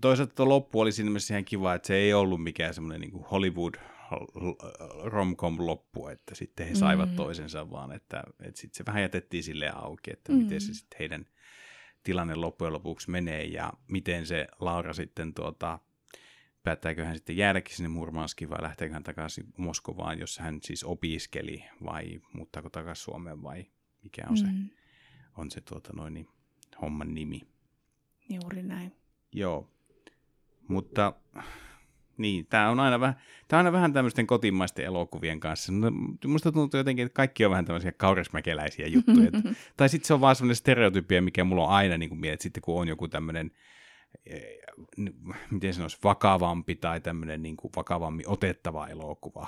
toisaalta 0.00 0.34
tuo 0.34 0.48
loppu 0.48 0.80
oli 0.80 0.92
siinä 0.92 1.10
mielessä 1.10 1.34
ihan 1.34 1.44
kiva, 1.44 1.74
että 1.74 1.86
se 1.86 1.94
ei 1.94 2.14
ollut 2.14 2.42
mikään 2.42 2.74
semmoinen 2.74 3.00
niin 3.00 3.24
Hollywood 3.30 3.74
romcom 5.04 5.56
loppu, 5.66 6.08
että 6.08 6.34
sitten 6.34 6.68
he 6.68 6.74
saivat 6.74 7.10
mm. 7.10 7.16
toisensa, 7.16 7.70
vaan 7.70 7.92
että, 7.92 8.22
että 8.40 8.60
sitten 8.60 8.76
se 8.76 8.86
vähän 8.86 9.02
jätettiin 9.02 9.42
silleen 9.42 9.76
auki, 9.76 10.10
että 10.12 10.32
mm. 10.32 10.38
miten 10.38 10.60
se 10.60 10.74
sitten 10.74 10.98
heidän 10.98 11.26
tilanne 12.08 12.34
loppujen 12.34 12.72
lopuksi 12.72 13.10
menee 13.10 13.44
ja 13.44 13.72
miten 13.88 14.26
se 14.26 14.46
Laura 14.60 14.92
sitten 14.92 15.34
tuota, 15.34 15.78
päättääkö 16.62 17.04
hän 17.04 17.14
sitten 17.14 17.36
jäädäkin 17.36 17.76
sinne 17.76 17.88
Murmanskiin 17.88 18.50
vai 18.50 18.62
lähteekö 18.62 18.94
hän 18.94 19.02
takaisin 19.02 19.44
Moskovaan, 19.56 20.18
jos 20.18 20.38
hän 20.38 20.58
siis 20.62 20.84
opiskeli 20.84 21.64
vai 21.84 22.20
muuttaako 22.32 22.70
takaisin 22.70 23.04
Suomeen 23.04 23.42
vai 23.42 23.66
mikä 24.02 24.22
on 24.28 24.34
mm. 24.34 24.36
se, 24.36 24.46
on 25.36 25.50
se 25.50 25.60
tuota 25.60 25.92
noin, 25.92 26.14
niin, 26.14 26.28
homman 26.82 27.14
nimi. 27.14 27.40
Juuri 28.28 28.62
näin. 28.62 28.92
Joo, 29.32 29.70
mutta 30.68 31.12
niin, 32.18 32.46
tämä 32.46 32.70
on 32.70 32.80
aina 32.80 33.00
vähän, 33.00 33.16
tämä 33.48 33.60
on 33.60 33.66
aina 33.66 33.72
vähän 33.72 33.92
tämmöisten 33.92 34.26
kotimaisten 34.26 34.84
elokuvien 34.84 35.40
kanssa. 35.40 35.72
Minusta 36.24 36.52
tuntuu 36.52 36.78
jotenkin, 36.78 37.06
että 37.06 37.16
kaikki 37.16 37.44
on 37.44 37.50
vähän 37.50 37.64
tämmöisiä 37.64 37.92
kaurismäkeläisiä 37.92 38.86
juttuja. 38.86 39.30
tai 39.76 39.88
sitten 39.88 40.06
se 40.06 40.14
on 40.14 40.20
vaan 40.20 40.36
semmoinen 40.36 40.56
stereotypia, 40.56 41.22
mikä 41.22 41.44
mulla 41.44 41.64
on 41.64 41.70
aina 41.70 41.98
niin 41.98 42.08
kuin 42.08 42.20
sitten 42.40 42.60
kun 42.60 42.80
on 42.80 42.88
joku 42.88 43.08
tämmöinen, 43.08 43.50
eh, 44.26 44.58
miten 45.50 45.74
sanoisi, 45.74 45.98
vakavampi 46.04 46.74
tai 46.74 47.00
tämmöinen 47.00 47.42
niin 47.42 47.56
kuin 47.56 47.72
vakavammin 47.76 48.28
otettava 48.28 48.88
elokuva, 48.88 49.46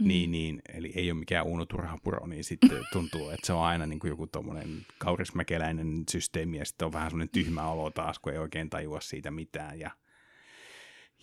mm. 0.00 0.08
niin, 0.08 0.30
niin, 0.30 0.62
eli 0.74 0.92
ei 0.94 1.10
ole 1.10 1.18
mikään 1.18 1.46
Uno 1.46 1.66
Turhapuro, 1.66 2.26
niin 2.26 2.44
sitten 2.44 2.84
tuntuu, 2.92 3.30
että 3.30 3.46
se 3.46 3.52
on 3.52 3.64
aina 3.64 3.86
niin 3.86 3.98
kuin 3.98 4.08
joku 4.08 4.26
tuommoinen 4.26 4.86
kaurismäkeläinen 4.98 6.04
systeemi, 6.10 6.58
ja 6.58 6.64
sitten 6.64 6.86
on 6.86 6.92
vähän 6.92 7.10
semmoinen 7.10 7.32
tyhmä 7.32 7.70
olo 7.70 7.90
taas, 7.90 8.18
kun 8.18 8.32
ei 8.32 8.38
oikein 8.38 8.70
tajua 8.70 9.00
siitä 9.00 9.30
mitään, 9.30 9.80
ja 9.80 9.90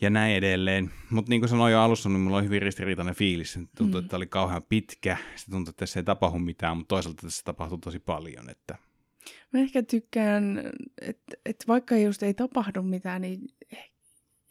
ja 0.01 0.09
näin 0.09 0.35
edelleen. 0.35 0.91
Mutta 1.09 1.29
niin 1.29 1.41
kuin 1.41 1.49
sanoin 1.49 1.73
jo 1.73 1.81
alussa, 1.81 2.09
niin 2.09 2.19
mulla 2.19 2.37
oli 2.37 2.45
hyvin 2.45 2.61
ristiriitainen 2.61 3.15
fiilis. 3.15 3.59
Tuntui, 3.77 4.01
mm. 4.01 4.05
että 4.05 4.15
oli 4.15 4.27
kauhean 4.27 4.63
pitkä. 4.63 5.17
Se 5.35 5.51
tuntui, 5.51 5.69
että 5.69 5.79
tässä 5.79 5.99
ei 5.99 6.03
tapahdu 6.03 6.39
mitään, 6.39 6.77
mutta 6.77 6.95
toisaalta 6.95 7.21
tässä 7.21 7.43
tapahtuu 7.43 7.77
tosi 7.77 7.99
paljon. 7.99 8.49
Että... 8.49 8.77
Mä 9.53 9.59
ehkä 9.59 9.83
tykkään, 9.83 10.71
että, 11.01 11.37
että 11.45 11.65
vaikka 11.67 11.97
just 11.97 12.23
ei 12.23 12.33
tapahdu 12.33 12.81
mitään, 12.81 13.21
niin 13.21 13.39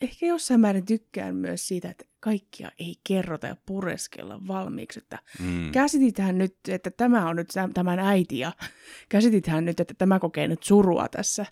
ehkä 0.01 0.27
jossain 0.27 0.61
määrin 0.61 0.87
tykkään 0.87 1.37
myös 1.37 1.69
siitä, 1.69 1.91
että 1.91 2.05
kaikkia 2.21 2.71
ei 2.79 2.95
kerrota 3.09 3.47
ja 3.47 3.57
pureskella 3.67 4.41
valmiiksi. 4.49 4.99
Että 4.99 5.19
mm. 5.41 5.73
Käsitithän 5.73 6.39
nyt, 6.39 6.57
että 6.69 6.91
tämä 6.91 7.29
on 7.29 7.37
nyt 7.37 7.49
tämän 7.75 7.99
äiti 7.99 8.39
ja 8.39 8.53
käsitithän 9.09 9.65
nyt, 9.65 9.81
että 9.81 9.95
tämä 9.95 10.19
kokee 10.19 10.49
nyt 10.49 10.63
surua 10.63 11.09
tässä. 11.09 11.47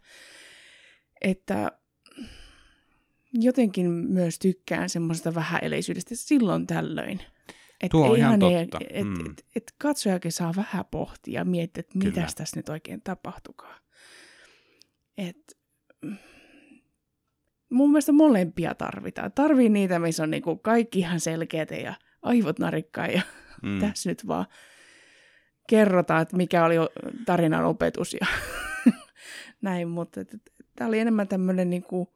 Että 1.20 1.72
jotenkin 3.34 3.90
myös 3.90 4.38
tykkään 4.38 4.88
semmoista 4.88 5.34
vähäeleisyydestä 5.34 6.14
silloin 6.14 6.66
tällöin. 6.66 7.20
Et 7.80 7.90
Tuo 7.90 8.10
on 8.10 8.16
ihan 8.16 8.40
totta. 8.40 8.78
Et, 8.90 9.06
mm. 9.06 9.30
et, 9.30 9.44
et, 9.56 9.74
katsojakin 9.78 10.32
saa 10.32 10.52
vähän 10.56 10.84
pohtia 10.90 11.40
ja 11.40 11.44
miettiä, 11.44 11.80
että 11.80 11.98
mitä 11.98 12.26
tässä 12.36 12.56
nyt 12.56 12.68
oikein 12.68 13.00
tapahtukaa. 13.02 13.78
Et, 15.18 15.58
mun 17.70 17.90
mielestä 17.90 18.12
molempia 18.12 18.74
tarvitaan. 18.74 19.32
Tarvii 19.32 19.68
niitä, 19.68 19.98
missä 19.98 20.22
on 20.22 20.30
niinku 20.30 20.56
kaikki 20.56 20.98
ihan 20.98 21.20
selkeät 21.20 21.70
ja 21.70 21.94
aivot 22.22 22.58
narikkaa 22.58 23.06
ja 23.06 23.22
mm. 23.62 23.80
tässä 23.80 24.10
nyt 24.10 24.26
vaan 24.26 24.46
kerrotaan, 25.68 26.22
että 26.22 26.36
mikä 26.36 26.64
oli 26.64 26.74
tarinan 27.26 27.64
opetus 27.64 28.14
ja 28.14 28.26
näin, 29.62 29.88
mutta 29.88 30.20
tämä 30.76 30.88
oli 30.88 30.98
enemmän 30.98 31.28
tämmöinen 31.28 31.70
niinku, 31.70 32.14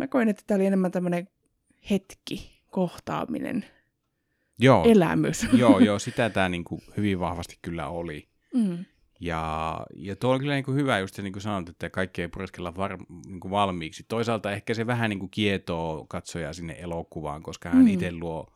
Mä 0.00 0.06
koin, 0.06 0.28
että 0.28 0.42
tämä 0.46 0.56
oli 0.56 0.66
enemmän 0.66 0.90
tämmöinen 0.90 1.28
hetki, 1.90 2.62
kohtaaminen, 2.70 3.64
joo, 4.58 4.84
elämys. 4.84 5.46
Joo, 5.58 5.78
joo, 5.78 5.98
sitä 6.08 6.30
tämä 6.30 6.48
niinku 6.48 6.82
hyvin 6.96 7.20
vahvasti 7.20 7.58
kyllä 7.62 7.88
oli. 7.88 8.28
Mm. 8.54 8.84
Ja, 9.20 9.86
ja 9.94 10.16
tuo 10.16 10.32
on 10.32 10.40
kyllä 10.40 10.54
niinku 10.54 10.72
hyvä, 10.72 10.98
just 10.98 11.14
se, 11.14 11.22
niin 11.22 11.32
kuin 11.32 11.42
sanot, 11.42 11.68
että 11.68 11.90
kaikki 11.90 12.22
ei 12.22 12.28
pureskella 12.28 12.76
var, 12.76 12.98
niinku 13.26 13.50
valmiiksi. 13.50 14.04
Toisaalta 14.08 14.52
ehkä 14.52 14.74
se 14.74 14.86
vähän 14.86 15.10
niinku 15.10 15.28
kietoo 15.28 16.06
katsojaa 16.08 16.52
sinne 16.52 16.76
elokuvaan, 16.78 17.42
koska 17.42 17.68
hän 17.68 17.82
mm. 17.82 17.88
itse 17.88 18.12
luo, 18.12 18.52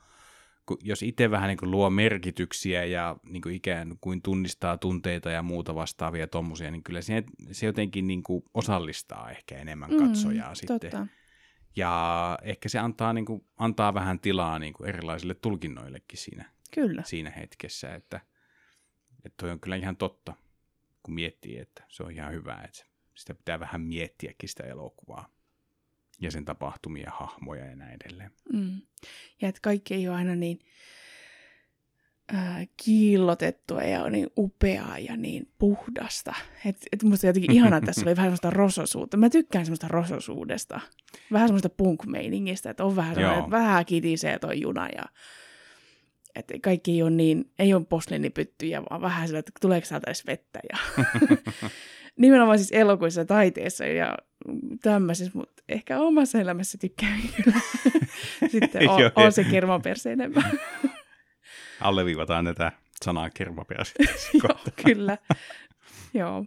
jos 0.83 1.03
itse 1.03 1.31
vähän 1.31 1.49
niinku 1.49 1.71
luo 1.71 1.91
merkityksiä 1.91 2.85
ja 2.85 3.17
niinku 3.25 3.49
ikään 3.49 3.97
kuin 4.01 4.23
tunnistaa 4.23 4.77
tunteita 4.77 5.31
ja 5.31 5.43
muuta 5.43 5.75
vastaavia 5.75 6.27
tommosia, 6.27 6.71
niin 6.71 6.83
kyllä 6.83 7.03
se, 7.03 7.25
se 7.53 7.67
jotenkin 7.67 8.07
niinku 8.07 8.45
osallistaa 8.55 9.31
ehkä 9.31 9.59
enemmän 9.59 9.91
mm, 9.91 9.97
katsojaa 9.97 10.49
mm, 10.49 10.55
sitten. 10.55 10.81
Totta. 10.81 11.07
Ja 11.77 12.39
ehkä 12.43 12.69
se 12.69 12.79
antaa, 12.79 13.13
niin 13.13 13.25
kuin, 13.25 13.47
antaa 13.57 13.95
vähän 13.95 14.21
tilaa 14.21 14.59
niin 14.59 14.73
kuin 14.73 14.89
erilaisille 14.89 15.35
tulkinnoillekin 15.35 16.19
siinä, 16.19 16.45
kyllä. 16.75 17.03
siinä 17.07 17.31
hetkessä, 17.31 17.95
että, 17.95 18.21
että 19.25 19.37
toi 19.37 19.51
on 19.51 19.61
kyllä 19.61 19.77
ihan 19.77 19.97
totta, 19.97 20.35
kun 21.03 21.15
miettii, 21.15 21.59
että 21.59 21.85
se 21.89 22.03
on 22.03 22.13
ihan 22.13 22.33
hyvä, 22.33 22.61
että 22.65 22.85
sitä 23.15 23.35
pitää 23.35 23.61
vähän 23.61 23.81
miettiäkin 23.81 24.49
sitä 24.49 24.65
elokuvaa 24.65 25.35
ja 26.21 26.31
sen 26.31 26.45
tapahtumia, 26.45 27.11
hahmoja 27.15 27.65
ja 27.65 27.77
näin 27.77 27.99
edelleen. 28.05 28.31
Mm. 28.53 28.81
Ja 29.43 29.49
että 29.49 29.61
kaikki 29.63 29.95
ei 29.95 30.09
ole 30.09 30.17
aina 30.17 30.35
niin 30.35 30.59
äh, 32.35 32.69
kiillotettua 32.85 33.83
ja 33.83 34.11
niin 34.11 34.27
upeaa 34.39 34.99
ja 34.99 35.17
niin 35.17 35.53
puhdasta. 35.59 36.35
Et, 36.67 36.77
et 36.93 37.03
musta 37.03 37.27
jotenkin 37.27 37.53
ihanaa, 37.53 37.77
että 37.79 37.87
tässä 37.87 38.03
oli 38.03 38.17
vähän 38.17 38.29
semmoista 38.29 38.51
rososuutta. 38.51 39.17
Mä 39.17 39.31
tykkään 39.31 39.65
semmoista 39.67 39.89
rososuudesta. 39.89 40.81
Vähän 41.33 41.49
semmoista 41.49 41.69
punk-meiningistä, 41.69 42.71
että 42.71 42.85
on 42.85 42.97
vähän 42.97 43.15
semmoinen, 43.15 43.39
että 43.39 43.51
vähän 43.51 43.87
kitisee 43.87 44.39
toi 44.39 44.61
juna 44.61 44.89
ja 44.89 45.03
että 46.35 46.55
kaikki 46.63 46.93
ei 46.93 47.03
ole 47.03 47.11
niin, 47.11 47.51
ei 47.59 47.75
ole 47.75 47.85
posliinipyttyjä, 47.85 48.83
vaan 48.91 49.01
vähän 49.01 49.27
sillä, 49.27 49.39
että 49.39 49.53
tuleeko 49.61 49.87
täältä 49.89 50.07
edes 50.07 50.27
vettä. 50.27 50.61
Ja 50.73 50.79
nimenomaan 52.17 52.59
siis 52.59 52.73
elokuissa 52.73 53.21
ja 53.21 53.25
taiteessa 53.25 53.85
ja 53.85 54.19
tämmöisessä, 54.83 55.33
mutta 55.35 55.63
ehkä 55.69 56.01
omassa 56.01 56.41
elämässä 56.41 56.79
tykkään 56.79 57.21
kyllä. 57.37 57.61
Sitten 58.53 58.91
on, 58.91 59.01
on 59.15 59.33
se 59.33 59.45
kermaperse 59.45 60.13
enemmän 60.13 60.61
alleviivataan 61.81 62.45
tätä 62.45 62.73
sanaa 63.05 63.31
kermapea 63.31 63.79
Joo, 64.43 64.59
kyllä. 64.85 65.19
Joo. 66.15 66.45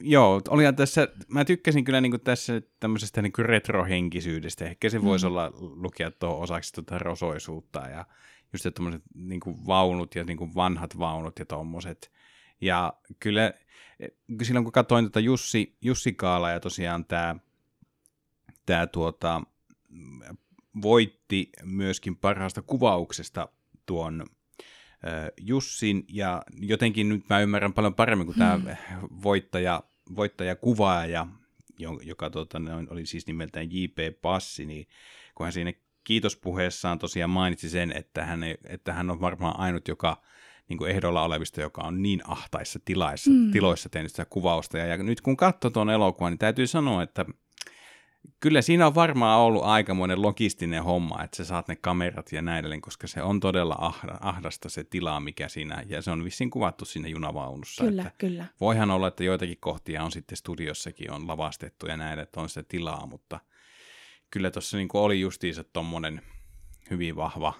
Joo, 0.00 0.40
oli 0.48 0.62
tässä, 0.76 1.08
mä 1.28 1.44
tykkäsin 1.44 1.84
kyllä 1.84 2.00
niin 2.00 2.20
tässä 2.20 2.62
tämmöisestä 2.80 3.22
niin 3.22 3.32
retrohenkisyydestä. 3.38 4.64
Ehkä 4.64 4.90
se 4.90 5.02
voisi 5.02 5.26
mm. 5.26 5.30
olla 5.30 5.52
lukea 5.56 6.10
tuohon 6.10 6.42
osaksi 6.42 6.72
tuota 6.72 6.98
rosoisuutta 6.98 7.80
ja, 7.80 8.06
just 8.52 8.66
tämmöiset 8.74 9.02
niin 9.14 9.40
vaunut 9.66 10.14
ja 10.14 10.24
niin 10.24 10.38
kuin 10.38 10.54
vanhat 10.54 10.98
vaunut 10.98 11.38
ja 11.38 11.46
tommoset. 11.46 12.12
Ja 12.60 12.92
kyllä 13.20 13.52
silloin 14.42 14.64
kun 14.64 14.72
katsoin 14.72 15.04
tätä 15.04 15.20
Jussi, 15.20 15.76
Jussi 15.80 16.12
Kaala 16.12 16.50
ja 16.50 16.60
tosiaan 16.60 17.04
tämä 17.04 17.36
tää 18.66 18.86
tuota, 18.86 19.42
voitti 20.82 21.50
myöskin 21.62 22.16
parhaasta 22.16 22.62
kuvauksesta 22.62 23.48
tuon 23.86 24.26
Jussin, 25.40 26.04
ja 26.08 26.42
jotenkin 26.60 27.08
nyt 27.08 27.28
mä 27.30 27.40
ymmärrän 27.40 27.72
paljon 27.72 27.94
paremmin 27.94 28.26
kuin 28.26 28.38
tämä 28.38 28.56
hmm. 28.56 29.08
voittaja, 29.22 29.82
voittaja 30.16 30.56
kuvaaja, 30.56 31.26
joka 32.02 32.30
tota, 32.30 32.60
oli 32.90 33.06
siis 33.06 33.26
nimeltään 33.26 33.72
J.P. 33.72 34.20
Passi, 34.22 34.66
niin 34.66 34.86
kun 35.34 35.46
hän 35.46 35.52
siinä 35.52 35.72
kiitospuheessaan 36.04 36.98
tosiaan 36.98 37.30
mainitsi 37.30 37.70
sen, 37.70 37.92
että 37.92 38.24
hän, 38.24 38.40
että 38.68 38.92
hän 38.92 39.10
on 39.10 39.20
varmaan 39.20 39.60
ainut, 39.60 39.88
joka 39.88 40.22
niin 40.68 40.78
kuin 40.78 40.90
ehdolla 40.90 41.22
olevista, 41.22 41.60
joka 41.60 41.82
on 41.82 42.02
niin 42.02 42.20
ahtaissa 42.26 42.78
tilaissa, 42.84 43.30
mm. 43.30 43.50
tiloissa 43.50 43.88
tehnyt 43.88 44.10
sitä 44.10 44.24
kuvausta. 44.24 44.78
Ja, 44.78 44.86
ja 44.86 44.96
nyt 44.96 45.20
kun 45.20 45.36
katsoo 45.36 45.70
tuon 45.70 45.90
elokuvan, 45.90 46.32
niin 46.32 46.38
täytyy 46.38 46.66
sanoa, 46.66 47.02
että 47.02 47.24
kyllä 48.40 48.62
siinä 48.62 48.86
on 48.86 48.94
varmaan 48.94 49.40
ollut 49.40 49.64
aikamoinen 49.64 50.22
logistinen 50.22 50.84
homma, 50.84 51.22
että 51.22 51.36
sä 51.36 51.44
saat 51.44 51.68
ne 51.68 51.76
kamerat 51.76 52.32
ja 52.32 52.42
näin 52.42 52.58
edelleen, 52.58 52.80
koska 52.80 53.06
se 53.06 53.22
on 53.22 53.40
todella 53.40 53.92
ahdasta 54.20 54.68
se 54.68 54.84
tila, 54.84 55.20
mikä 55.20 55.48
siinä, 55.48 55.82
ja 55.86 56.02
se 56.02 56.10
on 56.10 56.24
vissiin 56.24 56.50
kuvattu 56.50 56.84
siinä 56.84 57.08
junavaunussa. 57.08 57.84
Kyllä, 57.84 58.02
että 58.02 58.14
kyllä. 58.18 58.44
Voihan 58.60 58.90
olla, 58.90 59.08
että 59.08 59.24
joitakin 59.24 59.58
kohtia 59.60 60.04
on 60.04 60.12
sitten 60.12 60.38
studiossakin 60.38 61.10
on 61.10 61.28
lavastettu 61.28 61.86
ja 61.86 61.96
näin, 61.96 62.18
että 62.18 62.40
on 62.40 62.48
se 62.48 62.62
tilaa, 62.62 63.06
mutta 63.06 63.40
kyllä 64.30 64.50
tuossa 64.50 64.76
niin 64.76 64.88
oli 64.92 65.20
justiinsa 65.20 65.64
tommonen 65.64 66.22
hyvin 66.90 67.16
vahva 67.16 67.54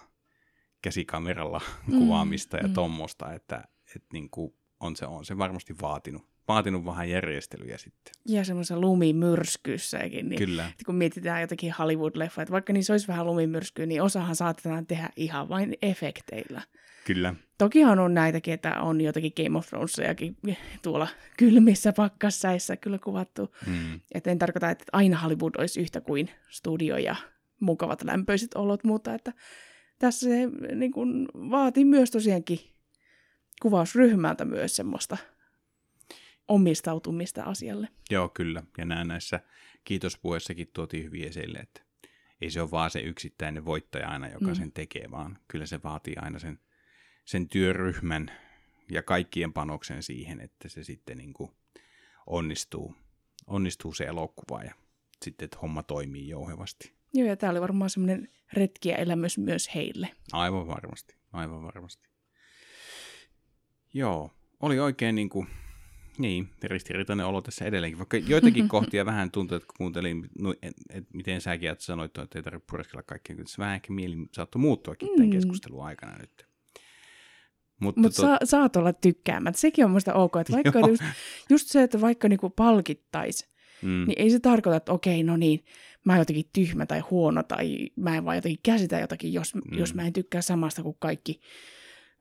käsikameralla 0.82 1.60
mm, 1.86 1.98
kuvaamista 1.98 2.56
ja 2.56 2.68
mm. 2.68 2.74
tommosta, 2.74 3.32
että, 3.32 3.64
että 3.96 4.08
niin 4.12 4.30
kuin 4.30 4.54
on, 4.80 4.96
se, 4.96 5.06
on 5.06 5.24
se 5.24 5.38
varmasti 5.38 5.74
vaatinut 5.82 6.31
vaatinut 6.54 6.84
vähän 6.84 7.10
järjestelyjä 7.10 7.78
sitten. 7.78 8.12
Ja 8.28 8.44
semmoisessa 8.44 8.80
lumimyrskyssäkin. 8.80 10.28
Niin 10.28 10.38
Kyllä. 10.38 10.70
Kun 10.86 10.94
mietitään 10.94 11.40
jotakin 11.40 11.74
Hollywood-leffoja, 11.78 12.42
että 12.42 12.52
vaikka 12.52 12.72
niissä 12.72 12.92
olisi 12.92 13.08
vähän 13.08 13.26
lumimyrskyä, 13.26 13.86
niin 13.86 14.02
osahan 14.02 14.36
saatetaan 14.36 14.86
tehdä 14.86 15.10
ihan 15.16 15.48
vain 15.48 15.76
efekteillä. 15.82 16.62
Kyllä. 17.04 17.34
Tokihan 17.58 17.98
on 17.98 18.14
näitäkin, 18.14 18.54
että 18.54 18.80
on 18.80 19.00
jotakin 19.00 19.32
Game 19.36 19.58
of 19.58 19.66
Thronesajakin 19.66 20.36
tuolla 20.82 21.08
kylmissä 21.36 21.92
pakkassäissä 21.92 22.76
kyllä 22.76 22.98
kuvattu. 22.98 23.54
Mm. 23.66 24.00
Että 24.14 24.30
en 24.30 24.38
tarkoita, 24.38 24.70
että 24.70 24.84
aina 24.92 25.18
Hollywood 25.18 25.54
olisi 25.58 25.80
yhtä 25.80 26.00
kuin 26.00 26.30
studio 26.48 26.96
ja 26.96 27.16
mukavat 27.60 28.04
lämpöiset 28.04 28.54
olot, 28.54 28.84
mutta 28.84 29.14
että 29.14 29.32
tässä 29.98 30.26
se 30.28 30.48
niin 30.74 30.92
kuin, 30.92 31.28
vaatii 31.34 31.84
myös 31.84 32.10
tosiaankin 32.10 32.58
kuvausryhmältä 33.62 34.44
myös 34.44 34.76
semmoista 34.76 35.16
omistautumista 36.48 37.42
asialle. 37.42 37.88
Joo, 38.10 38.28
kyllä. 38.28 38.62
Ja 38.78 38.84
näin 38.84 39.08
näissä 39.08 39.40
kiitospuheissakin 39.84 40.68
tuotiin 40.72 41.04
hyvin 41.04 41.28
esille, 41.28 41.58
että 41.58 41.82
ei 42.40 42.50
se 42.50 42.62
ole 42.62 42.70
vaan 42.70 42.90
se 42.90 43.00
yksittäinen 43.00 43.64
voittaja 43.64 44.08
aina, 44.08 44.28
joka 44.28 44.46
mm. 44.46 44.54
sen 44.54 44.72
tekee, 44.72 45.10
vaan 45.10 45.38
kyllä 45.48 45.66
se 45.66 45.82
vaatii 45.82 46.14
aina 46.16 46.38
sen, 46.38 46.58
sen 47.24 47.48
työryhmän 47.48 48.30
ja 48.90 49.02
kaikkien 49.02 49.52
panoksen 49.52 50.02
siihen, 50.02 50.40
että 50.40 50.68
se 50.68 50.84
sitten 50.84 51.18
niin 51.18 51.32
kuin 51.32 51.50
onnistuu, 52.26 52.94
onnistuu 53.46 53.92
se 53.92 54.04
elokuva 54.04 54.62
ja 54.62 54.74
sitten, 55.22 55.44
että 55.44 55.58
homma 55.62 55.82
toimii 55.82 56.28
jouhevasti. 56.28 56.92
Joo, 57.14 57.28
ja 57.28 57.36
tämä 57.36 57.50
oli 57.50 57.60
varmaan 57.60 57.90
semmoinen 57.90 58.28
retkiä 58.52 58.96
elämys 58.96 59.38
myös 59.38 59.74
heille. 59.74 60.08
Aivan 60.32 60.66
varmasti, 60.66 61.14
aivan 61.32 61.62
varmasti. 61.62 62.08
Joo, 63.94 64.30
oli 64.60 64.78
oikein 64.78 65.14
niin 65.14 65.28
kuin 65.28 65.48
niin, 66.18 66.48
ristiriitainen 66.62 67.26
olo 67.26 67.42
tässä 67.42 67.64
edelleenkin, 67.64 67.98
vaikka 67.98 68.16
joitakin 68.16 68.68
kohtia 68.74 69.06
vähän 69.06 69.30
tuntuu, 69.30 69.56
että 69.56 69.66
kun 69.66 69.74
kuuntelin, 69.78 70.28
no, 70.38 70.54
et, 70.62 70.74
et, 70.90 71.04
miten 71.12 71.40
säkin 71.40 71.70
että 71.70 71.84
sanoit, 71.84 72.18
että 72.18 72.38
ei 72.38 72.42
tarvitse 72.42 72.66
pureskella 72.70 73.02
kaikkea, 73.02 73.36
kyllä 73.36 73.48
se 73.48 73.58
vähän 73.58 73.74
ehkä 73.74 73.92
mieli 73.92 74.16
saattoi 74.32 74.60
muuttuakin 74.60 75.08
tämän 75.08 75.28
mm. 75.28 75.32
keskustelun 75.32 75.84
aikana 75.84 76.18
nyt. 76.18 76.46
Mutta 77.80 78.00
Mut 78.00 78.14
tot... 78.14 78.26
sa- 78.26 78.38
saat 78.44 78.76
olla 78.76 78.92
tykkäämättä. 78.92 79.60
Sekin 79.60 79.84
on 79.84 79.90
musta 79.90 80.14
ok, 80.14 80.36
että 80.36 80.52
vaikka 80.52 80.80
just, 80.88 81.02
just 81.50 81.68
se, 81.68 81.82
että 81.82 82.00
vaikka 82.00 82.28
niinku 82.28 82.50
palkittaisi, 82.50 83.46
mm. 83.82 84.04
niin 84.06 84.14
ei 84.16 84.30
se 84.30 84.40
tarkoita, 84.40 84.76
että 84.76 84.92
okei, 84.92 85.22
no 85.22 85.36
niin, 85.36 85.64
mä 86.04 86.12
oon 86.12 86.20
jotenkin 86.20 86.50
tyhmä 86.52 86.86
tai 86.86 87.00
huono 87.00 87.42
tai 87.42 87.90
mä 87.96 88.16
en 88.16 88.24
vaan 88.24 88.36
jotenkin 88.36 88.60
käsitä 88.62 88.98
jotakin, 88.98 89.32
jos, 89.32 89.54
mm. 89.54 89.78
jos 89.78 89.94
mä 89.94 90.06
en 90.06 90.12
tykkää 90.12 90.42
samasta 90.42 90.82
kuin 90.82 90.96
kaikki 90.98 91.40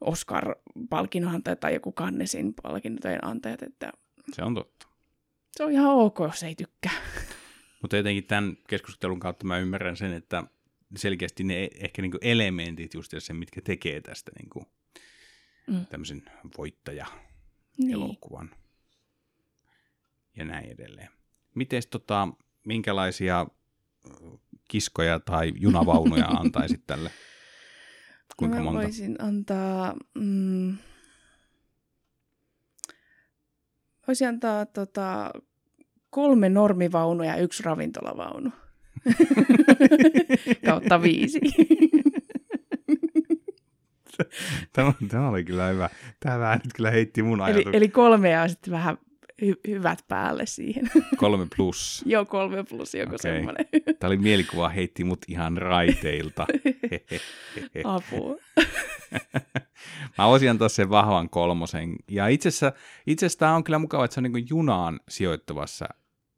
Oscar-palkinnon 0.02 1.44
tai 1.44 1.74
joku 1.74 1.94
Cannesin 1.94 2.54
palkintojen 2.64 3.26
antajat. 3.26 3.64
Että 3.64 3.94
se 4.34 4.44
on 4.44 4.56
totta. 4.56 4.88
Se 5.52 5.64
on 5.64 5.72
ihan 5.72 5.96
ok, 5.96 6.20
jos 6.20 6.44
ei 6.44 6.56
tykkää. 6.56 6.92
Mutta 7.82 7.98
jotenkin 7.98 8.24
tämän 8.24 8.58
keskustelun 8.68 9.20
kautta 9.20 9.46
mä 9.46 9.58
ymmärrän 9.58 9.98
sen, 9.98 10.14
että 10.14 10.44
selkeästi 10.96 11.44
ne 11.44 11.70
ehkä 11.80 12.02
niinku 12.02 12.18
elementit 12.22 12.94
just 12.94 13.14
se, 13.20 13.34
mitkä 13.34 13.62
tekee 13.62 14.02
tästä 14.02 14.32
niinku 14.40 14.66
mm. 15.68 15.86
tämmöisen 15.86 16.24
voittaja-elokuvan 16.58 18.46
niin. 18.46 18.58
ja 20.36 20.46
näin 20.46 20.72
edelleen. 20.72 21.10
Miten 21.56 21.82
tota, 21.90 22.28
minkälaisia 22.66 23.46
kiskoja 24.68 25.20
tai 25.20 25.54
junavaunuja 25.56 26.28
antaisit 26.40 26.88
tälle 26.88 27.12
Kuinka 28.42 28.58
mä 28.58 28.64
monta? 28.64 28.82
voisin 28.82 29.16
antaa... 29.20 29.96
Mm, 30.16 30.78
voisin 34.08 34.28
antaa 34.28 34.66
tota, 34.66 35.32
kolme 36.10 36.50
normivaunua 36.50 37.26
ja 37.26 37.38
yksi 37.38 37.64
ravintolavaunu. 37.64 38.52
Kautta 40.66 41.02
viisi. 41.02 41.40
tämä, 44.74 44.94
tämä 45.08 45.30
oli 45.30 45.44
kyllä 45.44 45.68
hyvä. 45.68 45.90
Tämä 46.20 46.40
vähän 46.40 46.60
nyt 46.64 46.74
kyllä 46.74 46.92
heitti 46.92 47.24
mun 47.24 47.42
ajatuksia. 47.42 47.70
Eli, 47.70 47.78
eli 47.78 47.90
kolme 47.90 48.30
ja 48.30 48.48
sitten 48.48 48.72
vähän 48.72 48.98
hy- 49.46 49.62
hyvät 49.68 50.06
päälle 50.08 50.46
siihen. 50.46 50.92
Kolme 51.18 51.48
plus. 51.56 52.04
Joo, 52.06 52.26
kolme 52.26 52.64
plus, 52.64 52.94
joku 52.94 53.16
okay. 53.16 53.18
semmoinen. 53.18 53.66
Tämä 54.00 54.10
oli 54.10 54.18
mielikuva, 54.18 54.70
heitti 54.70 55.04
mut 55.04 55.20
ihan 55.28 55.58
raiteilta. 55.58 56.48
Apua. 57.84 58.36
Mä 60.18 60.28
voisin 60.28 60.50
antaa 60.50 60.70
sen 60.70 60.90
vahvan 60.90 61.30
kolmosen. 61.30 61.96
Ja 62.12 62.28
itse 62.28 62.50
asiassa, 62.50 62.74
itse 63.08 63.26
asiassa 63.26 63.40
tämä 63.40 63.56
on 63.56 63.64
kyllä 63.64 63.80
mukava, 63.80 64.06
että 64.06 64.16
se 64.16 64.20
on 64.20 64.32
niin 64.32 64.50
junaan 64.50 65.00
sijoittuvassa. 65.10 65.90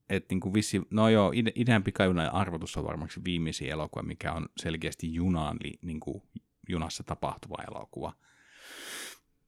Että 0.09 0.35
niin 0.35 0.53
vissi, 0.53 0.81
no 0.91 1.09
joo, 1.09 1.31
idean 1.55 1.83
pikajunan 1.83 2.33
arvotus 2.33 2.77
on 2.77 2.83
varmaksi 2.83 3.21
viimeisin 3.25 3.69
elokuva, 3.69 4.03
mikä 4.03 4.33
on 4.33 4.45
selkeästi 4.57 5.13
junaan, 5.13 5.57
niin 5.81 5.99
kuin 5.99 6.23
junassa 6.69 7.03
tapahtuva 7.03 7.63
elokuva. 7.71 8.13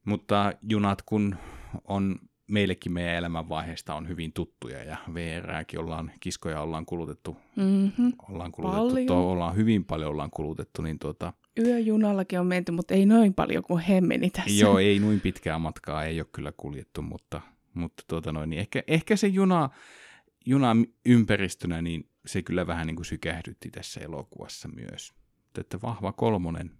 Mutta 0.05 0.53
junat 0.69 1.01
kun 1.01 1.35
on 1.83 2.19
meillekin 2.47 2.91
meidän 2.91 3.15
elämänvaiheesta 3.15 3.95
on 3.95 4.07
hyvin 4.07 4.33
tuttuja 4.33 4.83
ja 4.83 4.97
VRääkin 5.13 5.79
ollaan, 5.79 6.11
kiskoja 6.19 6.61
ollaan 6.61 6.85
kulutettu, 6.85 7.37
mm-hmm. 7.55 8.13
ollaan 8.29 8.51
kulutettu, 8.51 9.05
to, 9.07 9.31
ollaan 9.31 9.55
hyvin 9.55 9.85
paljon 9.85 10.11
ollaan 10.11 10.31
kulutettu, 10.31 10.81
niin 10.81 10.99
tuota, 10.99 11.33
Yöjunallakin 11.59 12.39
on 12.39 12.47
menty, 12.47 12.71
mutta 12.71 12.93
ei 12.93 13.05
noin 13.05 13.33
paljon 13.33 13.63
kuin 13.63 13.83
he 13.83 14.01
meni 14.01 14.29
tässä. 14.29 14.63
Joo, 14.63 14.79
ei 14.79 14.99
noin 14.99 15.21
pitkää 15.21 15.59
matkaa 15.59 16.05
ei 16.05 16.19
ole 16.19 16.27
kyllä 16.31 16.53
kuljettu, 16.57 17.01
mutta, 17.01 17.41
mutta 17.73 18.03
tuota 18.07 18.31
noin, 18.31 18.49
niin 18.49 18.59
ehkä, 18.59 18.83
ehkä 18.87 19.15
se 19.15 19.27
juna, 19.27 19.69
juna 20.45 20.75
ympäristönä, 21.05 21.81
niin 21.81 22.09
se 22.25 22.41
kyllä 22.41 22.67
vähän 22.67 22.87
niin 22.87 22.95
kuin 22.95 23.05
sykähdytti 23.05 23.71
tässä 23.71 24.01
elokuvassa 24.01 24.67
myös. 24.67 25.13
Että 25.59 25.81
vahva 25.81 26.11
kolmonen, 26.11 26.71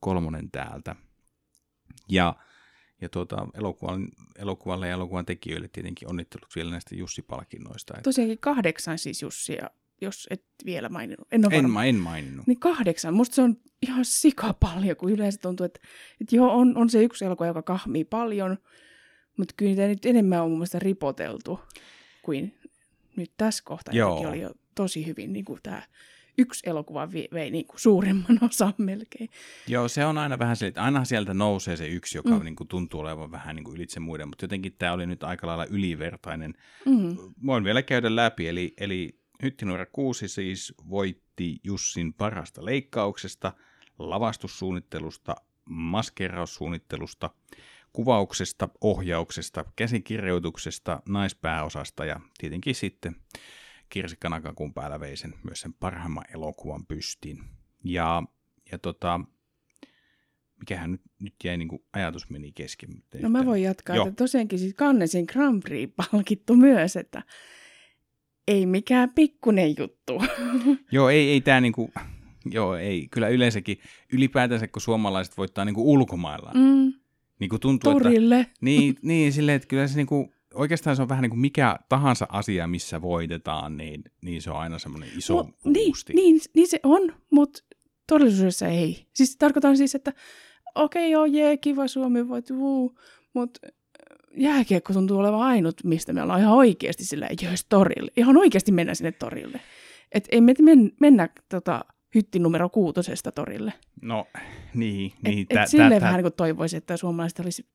kolmonen 0.00 0.50
täältä. 0.50 0.96
Ja 2.08 2.36
ja 3.02 3.08
tuota, 3.08 3.46
elokuvan, 3.54 4.08
elokuvalle 4.38 4.88
ja 4.88 4.92
elokuvan 4.92 5.26
tekijöille 5.26 5.68
tietenkin 5.68 6.10
onnittelut 6.10 6.48
vielä 6.56 6.70
näistä 6.70 6.94
Jussi-palkinnoista. 6.94 7.94
Että... 7.94 8.02
Tosiaankin 8.02 8.38
kahdeksan 8.38 8.98
siis 8.98 9.22
Jussia, 9.22 9.70
jos 10.00 10.26
et 10.30 10.44
vielä 10.64 10.88
maininnut. 10.88 11.28
En, 11.32 11.44
en, 11.52 11.70
mä 11.70 11.84
en 11.84 11.96
maininnut. 11.96 12.46
Niin 12.46 12.60
kahdeksan. 12.60 13.14
Musta 13.14 13.34
se 13.34 13.42
on 13.42 13.56
ihan 13.82 14.04
sika 14.04 14.54
paljon, 14.54 14.96
kun 14.96 15.12
yleensä 15.12 15.40
tuntuu, 15.40 15.66
että, 15.66 15.80
että 16.20 16.36
joo, 16.36 16.54
on, 16.54 16.76
on 16.76 16.90
se 16.90 17.02
yksi 17.02 17.24
elokuva, 17.24 17.46
joka 17.46 17.62
kahmii 17.62 18.04
paljon, 18.04 18.58
mutta 19.38 19.54
kyllä 19.56 19.68
niitä 19.68 19.86
nyt 19.86 20.06
enemmän 20.06 20.42
on 20.42 20.50
mun 20.50 20.58
mielestä 20.58 20.78
ripoteltu 20.78 21.60
kuin 22.22 22.58
nyt 23.16 23.32
tässä 23.36 23.62
kohtaa. 23.66 23.94
Joo. 23.94 24.28
oli 24.28 24.40
jo 24.40 24.50
tosi 24.74 25.06
hyvin 25.06 25.32
niin 25.32 25.44
kuin 25.44 25.60
tämä 25.62 25.82
yksi 26.38 26.70
elokuva 26.70 27.12
vei, 27.12 27.28
vei 27.32 27.50
niin 27.50 27.66
kuin 27.66 27.80
suurimman 27.80 28.38
osan 28.50 28.74
melkein. 28.78 29.30
Joo, 29.66 29.88
se 29.88 30.04
on 30.04 30.18
aina 30.18 30.38
vähän 30.38 30.56
se, 30.56 30.66
että 30.66 30.82
aina 30.82 31.04
sieltä 31.04 31.34
nousee 31.34 31.76
se 31.76 31.88
yksi, 31.88 32.18
joka 32.18 32.38
mm. 32.38 32.44
niin 32.44 32.56
kuin 32.56 32.68
tuntuu 32.68 33.00
olevan 33.00 33.30
vähän 33.30 33.56
niin 33.56 33.64
kuin 33.64 33.74
ylitse 33.74 34.00
muiden, 34.00 34.28
mutta 34.28 34.44
jotenkin 34.44 34.74
tämä 34.78 34.92
oli 34.92 35.06
nyt 35.06 35.24
aika 35.24 35.46
lailla 35.46 35.66
ylivertainen. 35.66 36.54
Mm. 36.86 37.16
Voin 37.46 37.64
vielä 37.64 37.82
käydä 37.82 38.16
läpi, 38.16 38.48
eli, 38.48 38.74
eli 38.80 39.22
Hyttinuora 39.42 39.86
6 39.86 40.28
siis 40.28 40.74
voitti 40.90 41.60
Jussin 41.64 42.14
parasta 42.14 42.64
leikkauksesta, 42.64 43.52
lavastussuunnittelusta, 43.98 45.36
maskeraussuunnittelusta, 45.64 47.30
kuvauksesta, 47.92 48.68
ohjauksesta, 48.80 49.64
käsikirjoituksesta, 49.76 51.02
naispääosasta 51.08 52.04
ja 52.04 52.20
tietenkin 52.38 52.74
sitten 52.74 53.16
Kirsi 53.92 54.16
Kanakakun 54.20 54.74
päällä 54.74 55.00
vei 55.00 55.16
sen, 55.16 55.34
myös 55.44 55.60
sen 55.60 55.72
parhaimman 55.72 56.24
elokuvan 56.34 56.86
pystiin. 56.86 57.38
Ja, 57.84 58.22
ja 58.72 58.78
tota, 58.78 59.20
mikähän 60.58 60.90
nyt, 60.90 61.00
nyt 61.22 61.34
jäi 61.44 61.56
niin 61.56 61.68
kuin 61.68 61.82
ajatus 61.92 62.30
meni 62.30 62.52
kesken. 62.52 62.90
No 63.22 63.28
mä 63.28 63.46
voin 63.46 63.62
jatkaa, 63.62 63.96
Joo. 63.96 64.06
että 64.08 64.16
tosiaankin 64.16 64.58
siis 64.58 64.74
Cannesin 64.74 65.24
Grand 65.32 65.62
Prix 65.62 65.92
palkittu 65.96 66.56
myös, 66.56 66.96
että 66.96 67.22
ei 68.48 68.66
mikään 68.66 69.10
pikkunen 69.14 69.74
juttu. 69.78 70.22
Joo, 70.92 71.08
ei, 71.08 71.30
ei 71.30 71.40
tämä 71.40 71.60
niinku, 71.60 71.90
joo, 72.50 72.76
ei, 72.76 73.08
kyllä 73.10 73.28
yleensäkin, 73.28 73.78
ylipäätänsä 74.12 74.68
kun 74.68 74.82
suomalaiset 74.82 75.36
voittaa 75.36 75.64
niinku 75.64 75.92
ulkomailla, 75.92 76.52
mm. 76.54 76.92
niinku 77.38 77.58
tuntuu, 77.58 77.92
Torille. 77.92 78.40
Että, 78.40 78.52
niin, 78.60 78.96
niin 79.02 79.32
silleen, 79.32 79.56
että 79.56 79.68
kyllä 79.68 79.88
se 79.88 79.96
niinku, 79.96 80.32
oikeastaan 80.54 80.96
se 80.96 81.02
on 81.02 81.08
vähän 81.08 81.22
niin 81.22 81.30
kuin 81.30 81.40
mikä 81.40 81.78
tahansa 81.88 82.26
asia, 82.28 82.66
missä 82.66 83.02
voitetaan, 83.02 83.76
niin, 83.76 84.04
niin 84.22 84.42
se 84.42 84.50
on 84.50 84.56
aina 84.56 84.78
semmoinen 84.78 85.08
iso 85.18 85.34
no, 85.34 85.52
niin, 85.64 85.94
niin, 86.14 86.40
niin 86.54 86.68
se 86.68 86.80
on, 86.82 87.14
mutta 87.30 87.62
todellisuudessa 88.06 88.68
ei. 88.68 89.06
Siis 89.14 89.36
tarkoitan 89.36 89.76
siis, 89.76 89.94
että 89.94 90.12
okei, 90.74 91.02
okay, 91.02 91.10
joo, 91.10 91.24
jee, 91.24 91.56
kiva 91.56 91.86
Suomi 91.86 92.28
voit, 92.28 92.48
mutta 93.34 93.60
jääkiekko 94.36 94.92
tuntuu 94.92 95.18
olevan 95.18 95.40
ainut, 95.40 95.84
mistä 95.84 96.12
me 96.12 96.22
ollaan 96.22 96.40
ihan 96.40 96.54
oikeasti 96.54 97.04
sillä 97.04 97.28
jös 97.42 97.66
torille. 97.68 98.10
Ihan 98.16 98.36
oikeasti 98.36 98.72
mennä 98.72 98.94
sinne 98.94 99.12
torille. 99.12 99.60
Et 100.12 100.28
ei 100.32 100.40
me 100.40 100.54
men, 100.62 100.92
mennä 101.00 101.28
tota, 101.48 101.84
hytti 102.14 102.38
numero 102.38 102.68
kuutosesta 102.68 103.32
torille. 103.32 103.72
No, 104.02 104.26
niin. 104.74 105.12
niin 105.26 105.38
et, 105.38 105.48
tä, 105.48 105.62
et 105.62 105.68
silleen 105.68 106.00
tä, 106.00 106.00
vähän 106.00 106.16
niin 106.16 106.24
kuin 106.24 106.32
toivoisin, 106.32 106.78
että 106.78 106.96
suomalaiset 106.96 107.40
olisi 107.40 107.66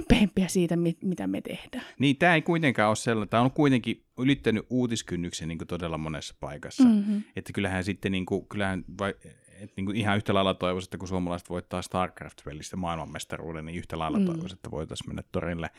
ylpeämpiä 0.00 0.48
siitä, 0.48 0.76
mit, 0.76 1.02
mitä 1.04 1.26
me 1.26 1.40
tehdään. 1.40 1.84
Niin, 1.98 2.16
tämä 2.16 2.34
ei 2.34 2.42
kuitenkaan 2.42 2.88
ole 2.88 2.96
sellainen. 2.96 3.28
Tämä 3.28 3.42
on 3.42 3.50
kuitenkin 3.50 4.04
ylittänyt 4.18 4.66
uutiskynnyksen 4.70 5.48
niin 5.48 5.58
todella 5.68 5.98
monessa 5.98 6.34
paikassa. 6.40 6.84
Mm-hmm. 6.84 7.22
Että 7.36 7.52
kyllähän 7.52 7.84
sitten, 7.84 8.12
niin 8.12 8.26
kuin, 8.26 8.46
kyllähän 8.48 8.84
vai, 8.98 9.14
et 9.60 9.72
niin 9.76 9.86
kuin 9.86 9.96
ihan 9.96 10.16
yhtä 10.16 10.34
lailla 10.34 10.54
toivoisin, 10.54 10.86
että 10.86 10.98
kun 10.98 11.08
suomalaiset 11.08 11.50
voittaa 11.50 11.82
StarCraft-pelistä 11.82 12.76
maailmanmestaruuden, 12.76 13.66
niin 13.66 13.78
yhtä 13.78 13.98
lailla 13.98 14.18
mm. 14.18 14.24
toivoisin, 14.24 14.56
että 14.56 14.70
voitaisiin 14.70 15.10
mennä 15.10 15.22
torille. 15.32 15.70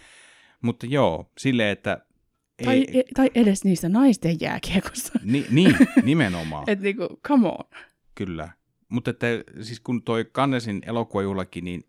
Mutta 0.61 0.85
joo, 0.85 1.31
silleen, 1.37 1.69
että... 1.69 2.05
Ei, 2.59 2.65
tai, 2.65 2.85
e, 2.93 3.03
tai 3.15 3.31
edes 3.35 3.63
niistä 3.63 3.89
naisten 3.89 4.37
jääkiekosta. 4.41 5.19
Ni, 5.23 5.45
niin, 5.49 5.75
nimenomaan. 6.03 6.63
että 6.69 6.83
niinku, 6.83 7.19
come 7.27 7.47
on. 7.47 7.65
Kyllä. 8.15 8.49
Mutta 8.89 9.11
että, 9.11 9.27
siis 9.61 9.79
kun 9.79 10.03
toi 10.03 10.25
Kannesin 10.31 10.81
elokuvajuhlakin, 10.85 11.65
niin 11.65 11.83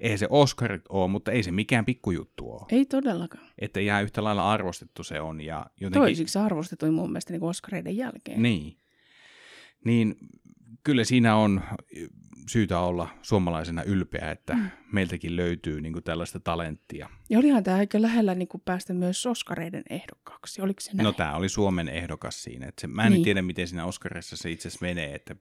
eihän 0.00 0.18
se 0.18 0.26
Oscarit 0.30 0.82
ole, 0.88 1.08
mutta 1.08 1.32
ei 1.32 1.42
se 1.42 1.52
mikään 1.52 1.84
pikkujuttu 1.84 2.50
ole. 2.50 2.66
Ei 2.70 2.84
todellakaan. 2.84 3.44
Että 3.58 3.80
ihan 3.80 4.02
yhtä 4.02 4.24
lailla 4.24 4.52
arvostettu 4.52 5.04
se 5.04 5.20
on. 5.20 5.40
Ja 5.40 5.66
jotenkin... 5.80 6.02
Toisiksi 6.02 6.38
arvostettu 6.38 6.92
mun 6.92 7.10
mielestä 7.10 7.32
niin 7.32 7.42
Oscareiden 7.42 7.96
jälkeen. 7.96 8.42
Niin. 8.42 8.78
Niin 9.84 10.16
kyllä 10.84 11.04
siinä 11.04 11.36
on 11.36 11.62
syytä 12.50 12.78
olla 12.78 13.08
suomalaisena 13.22 13.82
ylpeä, 13.82 14.30
että 14.30 14.54
mm. 14.54 14.70
meiltäkin 14.92 15.36
löytyy 15.36 15.80
niin 15.80 15.92
kuin 15.92 16.04
tällaista 16.04 16.40
talenttia. 16.40 17.08
Ja 17.30 17.38
olihan 17.38 17.64
tämä 17.64 17.76
aika 17.76 18.02
lähellä 18.02 18.34
niin 18.34 18.48
kuin 18.48 18.62
päästä 18.64 18.94
myös 18.94 19.26
Oskareiden 19.26 19.82
ehdokkaaksi, 19.90 20.62
oliko 20.62 20.80
se 20.80 20.90
näin? 20.94 21.04
No 21.04 21.12
tämä 21.12 21.36
oli 21.36 21.48
Suomen 21.48 21.88
ehdokas 21.88 22.42
siinä. 22.42 22.66
Että 22.66 22.80
se, 22.80 22.86
mä 22.86 23.06
en 23.06 23.12
niin. 23.12 23.24
tiedä, 23.24 23.42
miten 23.42 23.68
siinä 23.68 23.86
Oscarissa 23.86 24.36
se 24.36 24.50
itse 24.50 24.68
asiassa 24.68 24.86
menee, 24.86 25.14
että 25.14 25.36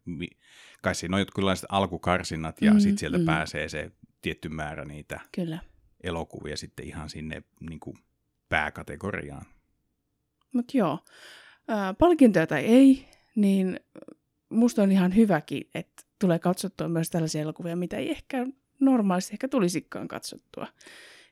kai 0.81 0.95
siinä 0.95 1.15
on 1.15 1.21
jotkut 1.21 1.43
alkukarsinnat 1.69 2.61
ja 2.61 2.73
mm, 2.73 2.79
sitten 2.79 2.97
sieltä 2.97 3.17
mm. 3.17 3.25
pääsee 3.25 3.69
se 3.69 3.91
tietty 4.23 4.49
määrä 4.49 4.85
niitä 4.85 5.19
Kyllä. 5.31 5.59
elokuvia 6.03 6.57
sitten 6.57 6.87
ihan 6.87 7.09
sinne 7.09 7.43
niin 7.59 7.79
kuin 7.79 7.97
pääkategoriaan. 8.49 9.45
Mutta 10.53 10.77
joo, 10.77 10.99
äh, 11.69 11.95
palkintoja 11.99 12.47
tai 12.47 12.65
ei, 12.65 13.07
niin 13.35 13.79
musta 14.49 14.83
on 14.83 14.91
ihan 14.91 15.15
hyväkin, 15.15 15.69
että 15.75 16.03
tulee 16.19 16.39
katsottua 16.39 16.87
myös 16.87 17.09
tällaisia 17.09 17.41
elokuvia, 17.41 17.75
mitä 17.75 17.97
ei 17.97 18.11
ehkä 18.11 18.45
normaalisti 18.79 19.33
ehkä 19.33 19.47
tulisikaan 19.47 20.07
katsottua. 20.07 20.67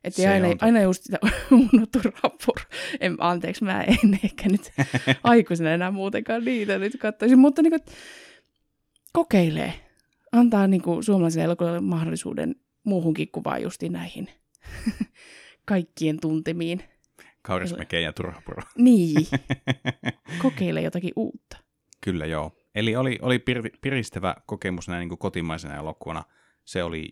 Että 0.04 0.32
aina, 0.32 0.48
aina 0.62 0.82
just 0.82 1.04
sitä 1.04 1.20
unohtu 1.74 2.00
rappur. 2.04 2.60
En, 3.00 3.16
anteeksi, 3.20 3.64
mä 3.64 3.84
en 3.84 4.20
ehkä 4.24 4.50
nyt 4.50 4.72
aikuisena 5.24 5.72
enää 5.72 5.92
muutenkaan 5.92 6.46
niitä 6.46 6.78
nyt 6.78 6.98
katsoisin. 7.00 7.40
Mutta 7.40 7.62
niin 7.62 7.72
kuin, 7.72 7.96
kokeilee. 9.14 9.74
Antaa 10.32 10.68
niin 10.68 10.82
kuin, 10.82 11.04
suomalaisille 11.04 11.46
elokuville 11.46 11.80
mahdollisuuden 11.80 12.56
muuhunkin 12.84 13.32
kuvaan 13.32 13.62
justi 13.62 13.90
näihin 13.90 14.28
kaikkien 15.66 16.20
tuntemiin. 16.20 16.84
Kaurismäkeen 17.42 18.04
ja 18.04 18.14
Turhapuro. 18.14 18.64
Niin. 18.78 19.28
Kokeile 20.42 20.82
jotakin 20.82 21.14
uutta. 21.16 21.58
Kyllä 22.02 22.26
joo. 22.26 22.52
Eli 22.76 22.96
oli, 22.96 23.20
oli 23.22 23.40
pir, 23.40 23.70
piristävä 23.82 24.36
kokemus 24.46 24.88
näin 24.88 25.00
niin 25.00 25.10
kuin 25.10 25.20
kotimaisena 25.20 25.76
elokuvana. 25.76 26.24
Se 26.66 26.84
oli, 26.84 27.10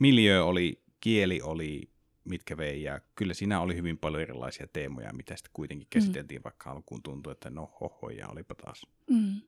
miljö 0.00 0.44
oli, 0.44 0.82
kieli 1.00 1.40
oli, 1.42 1.90
mitkä 2.24 2.56
vei, 2.56 2.82
ja 2.82 3.00
kyllä 3.14 3.34
siinä 3.34 3.60
oli 3.60 3.76
hyvin 3.76 3.98
paljon 3.98 4.22
erilaisia 4.22 4.66
teemoja, 4.72 5.12
mitä 5.12 5.36
sitten 5.36 5.50
kuitenkin 5.52 5.86
mm. 5.86 5.90
käsiteltiin, 5.90 6.40
mm. 6.40 6.44
vaikka 6.44 6.70
alkuun 6.70 7.02
tuntui, 7.02 7.32
että 7.32 7.50
no 7.50 7.66
hoho, 7.80 8.10
ja 8.10 8.28
olipa 8.28 8.54
taas. 8.54 8.86
Mm. 9.10 9.16
mm. 9.16 9.40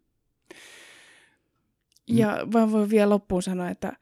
Ja 2.07 2.39
vaan 2.53 2.73
voi 2.73 2.91
vielä 2.91 3.11
loppuun 3.11 3.43
sanoa, 3.43 3.71
että 3.71 3.93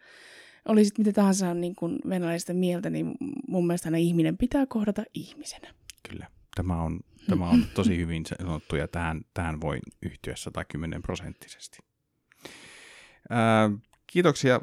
olisit 0.68 0.98
mitä 0.98 1.12
tahansa 1.12 1.54
niin 1.54 1.74
kuin 1.74 1.98
venäläistä 2.08 2.52
mieltä, 2.52 2.90
niin 2.90 3.14
mun 3.48 3.66
mielestä 3.66 3.96
ihminen 3.96 4.38
pitää 4.38 4.66
kohdata 4.66 5.02
ihmisenä. 5.14 5.74
Kyllä. 6.08 6.26
Tämä 6.56 6.82
on 6.82 7.00
Tämä 7.28 7.48
on 7.48 7.64
tosi 7.74 7.96
hyvin 7.96 8.26
sanottu 8.26 8.76
ja 8.76 8.88
tähän, 8.88 9.20
tähän 9.34 9.60
voi 9.60 9.78
yhtyä 10.02 10.36
110 10.36 11.02
prosenttisesti. 11.02 11.78
Ää, 13.30 13.70
kiitoksia 14.06 14.60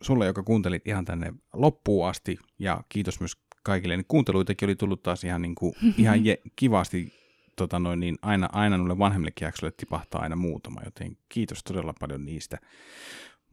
sulle, 0.00 0.26
joka 0.26 0.42
kuuntelit 0.42 0.88
ihan 0.88 1.04
tänne 1.04 1.32
loppuun 1.52 2.08
asti 2.08 2.38
ja 2.58 2.84
kiitos 2.88 3.20
myös 3.20 3.36
kaikille. 3.62 3.96
Niin 3.96 4.04
kuunteluitakin 4.08 4.66
oli 4.66 4.76
tullut 4.76 5.02
taas 5.02 5.24
ihan, 5.24 5.42
niin 5.42 5.54
kuin, 5.54 5.74
ihan 5.98 6.24
je, 6.24 6.38
kivasti 6.56 7.12
tota 7.56 7.78
noin, 7.78 8.00
niin 8.00 8.18
aina, 8.22 8.48
aina 8.52 8.76
noille 8.76 8.98
vanhemmillekin 8.98 9.46
jaksoille 9.46 9.74
tipahtaa 9.76 10.22
aina 10.22 10.36
muutama, 10.36 10.80
joten 10.84 11.16
kiitos 11.28 11.64
todella 11.64 11.94
paljon 12.00 12.24
niistä. 12.24 12.58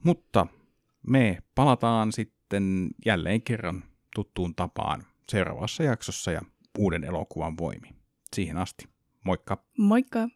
Mutta 0.04 0.48
me 1.08 1.38
palataan 1.56 2.12
sitten 2.12 2.88
jälleen 3.06 3.42
kerran 3.42 3.84
tuttuun 4.16 4.56
tapaan 4.56 5.04
seuraavassa 5.32 5.84
jaksossa 5.84 6.32
ja 6.32 6.42
uuden 6.78 7.04
elokuvan 7.04 7.58
voimi. 7.58 7.90
Siihen 8.34 8.58
asti. 8.58 8.86
Moikka! 9.26 9.64
Moikka! 9.78 10.30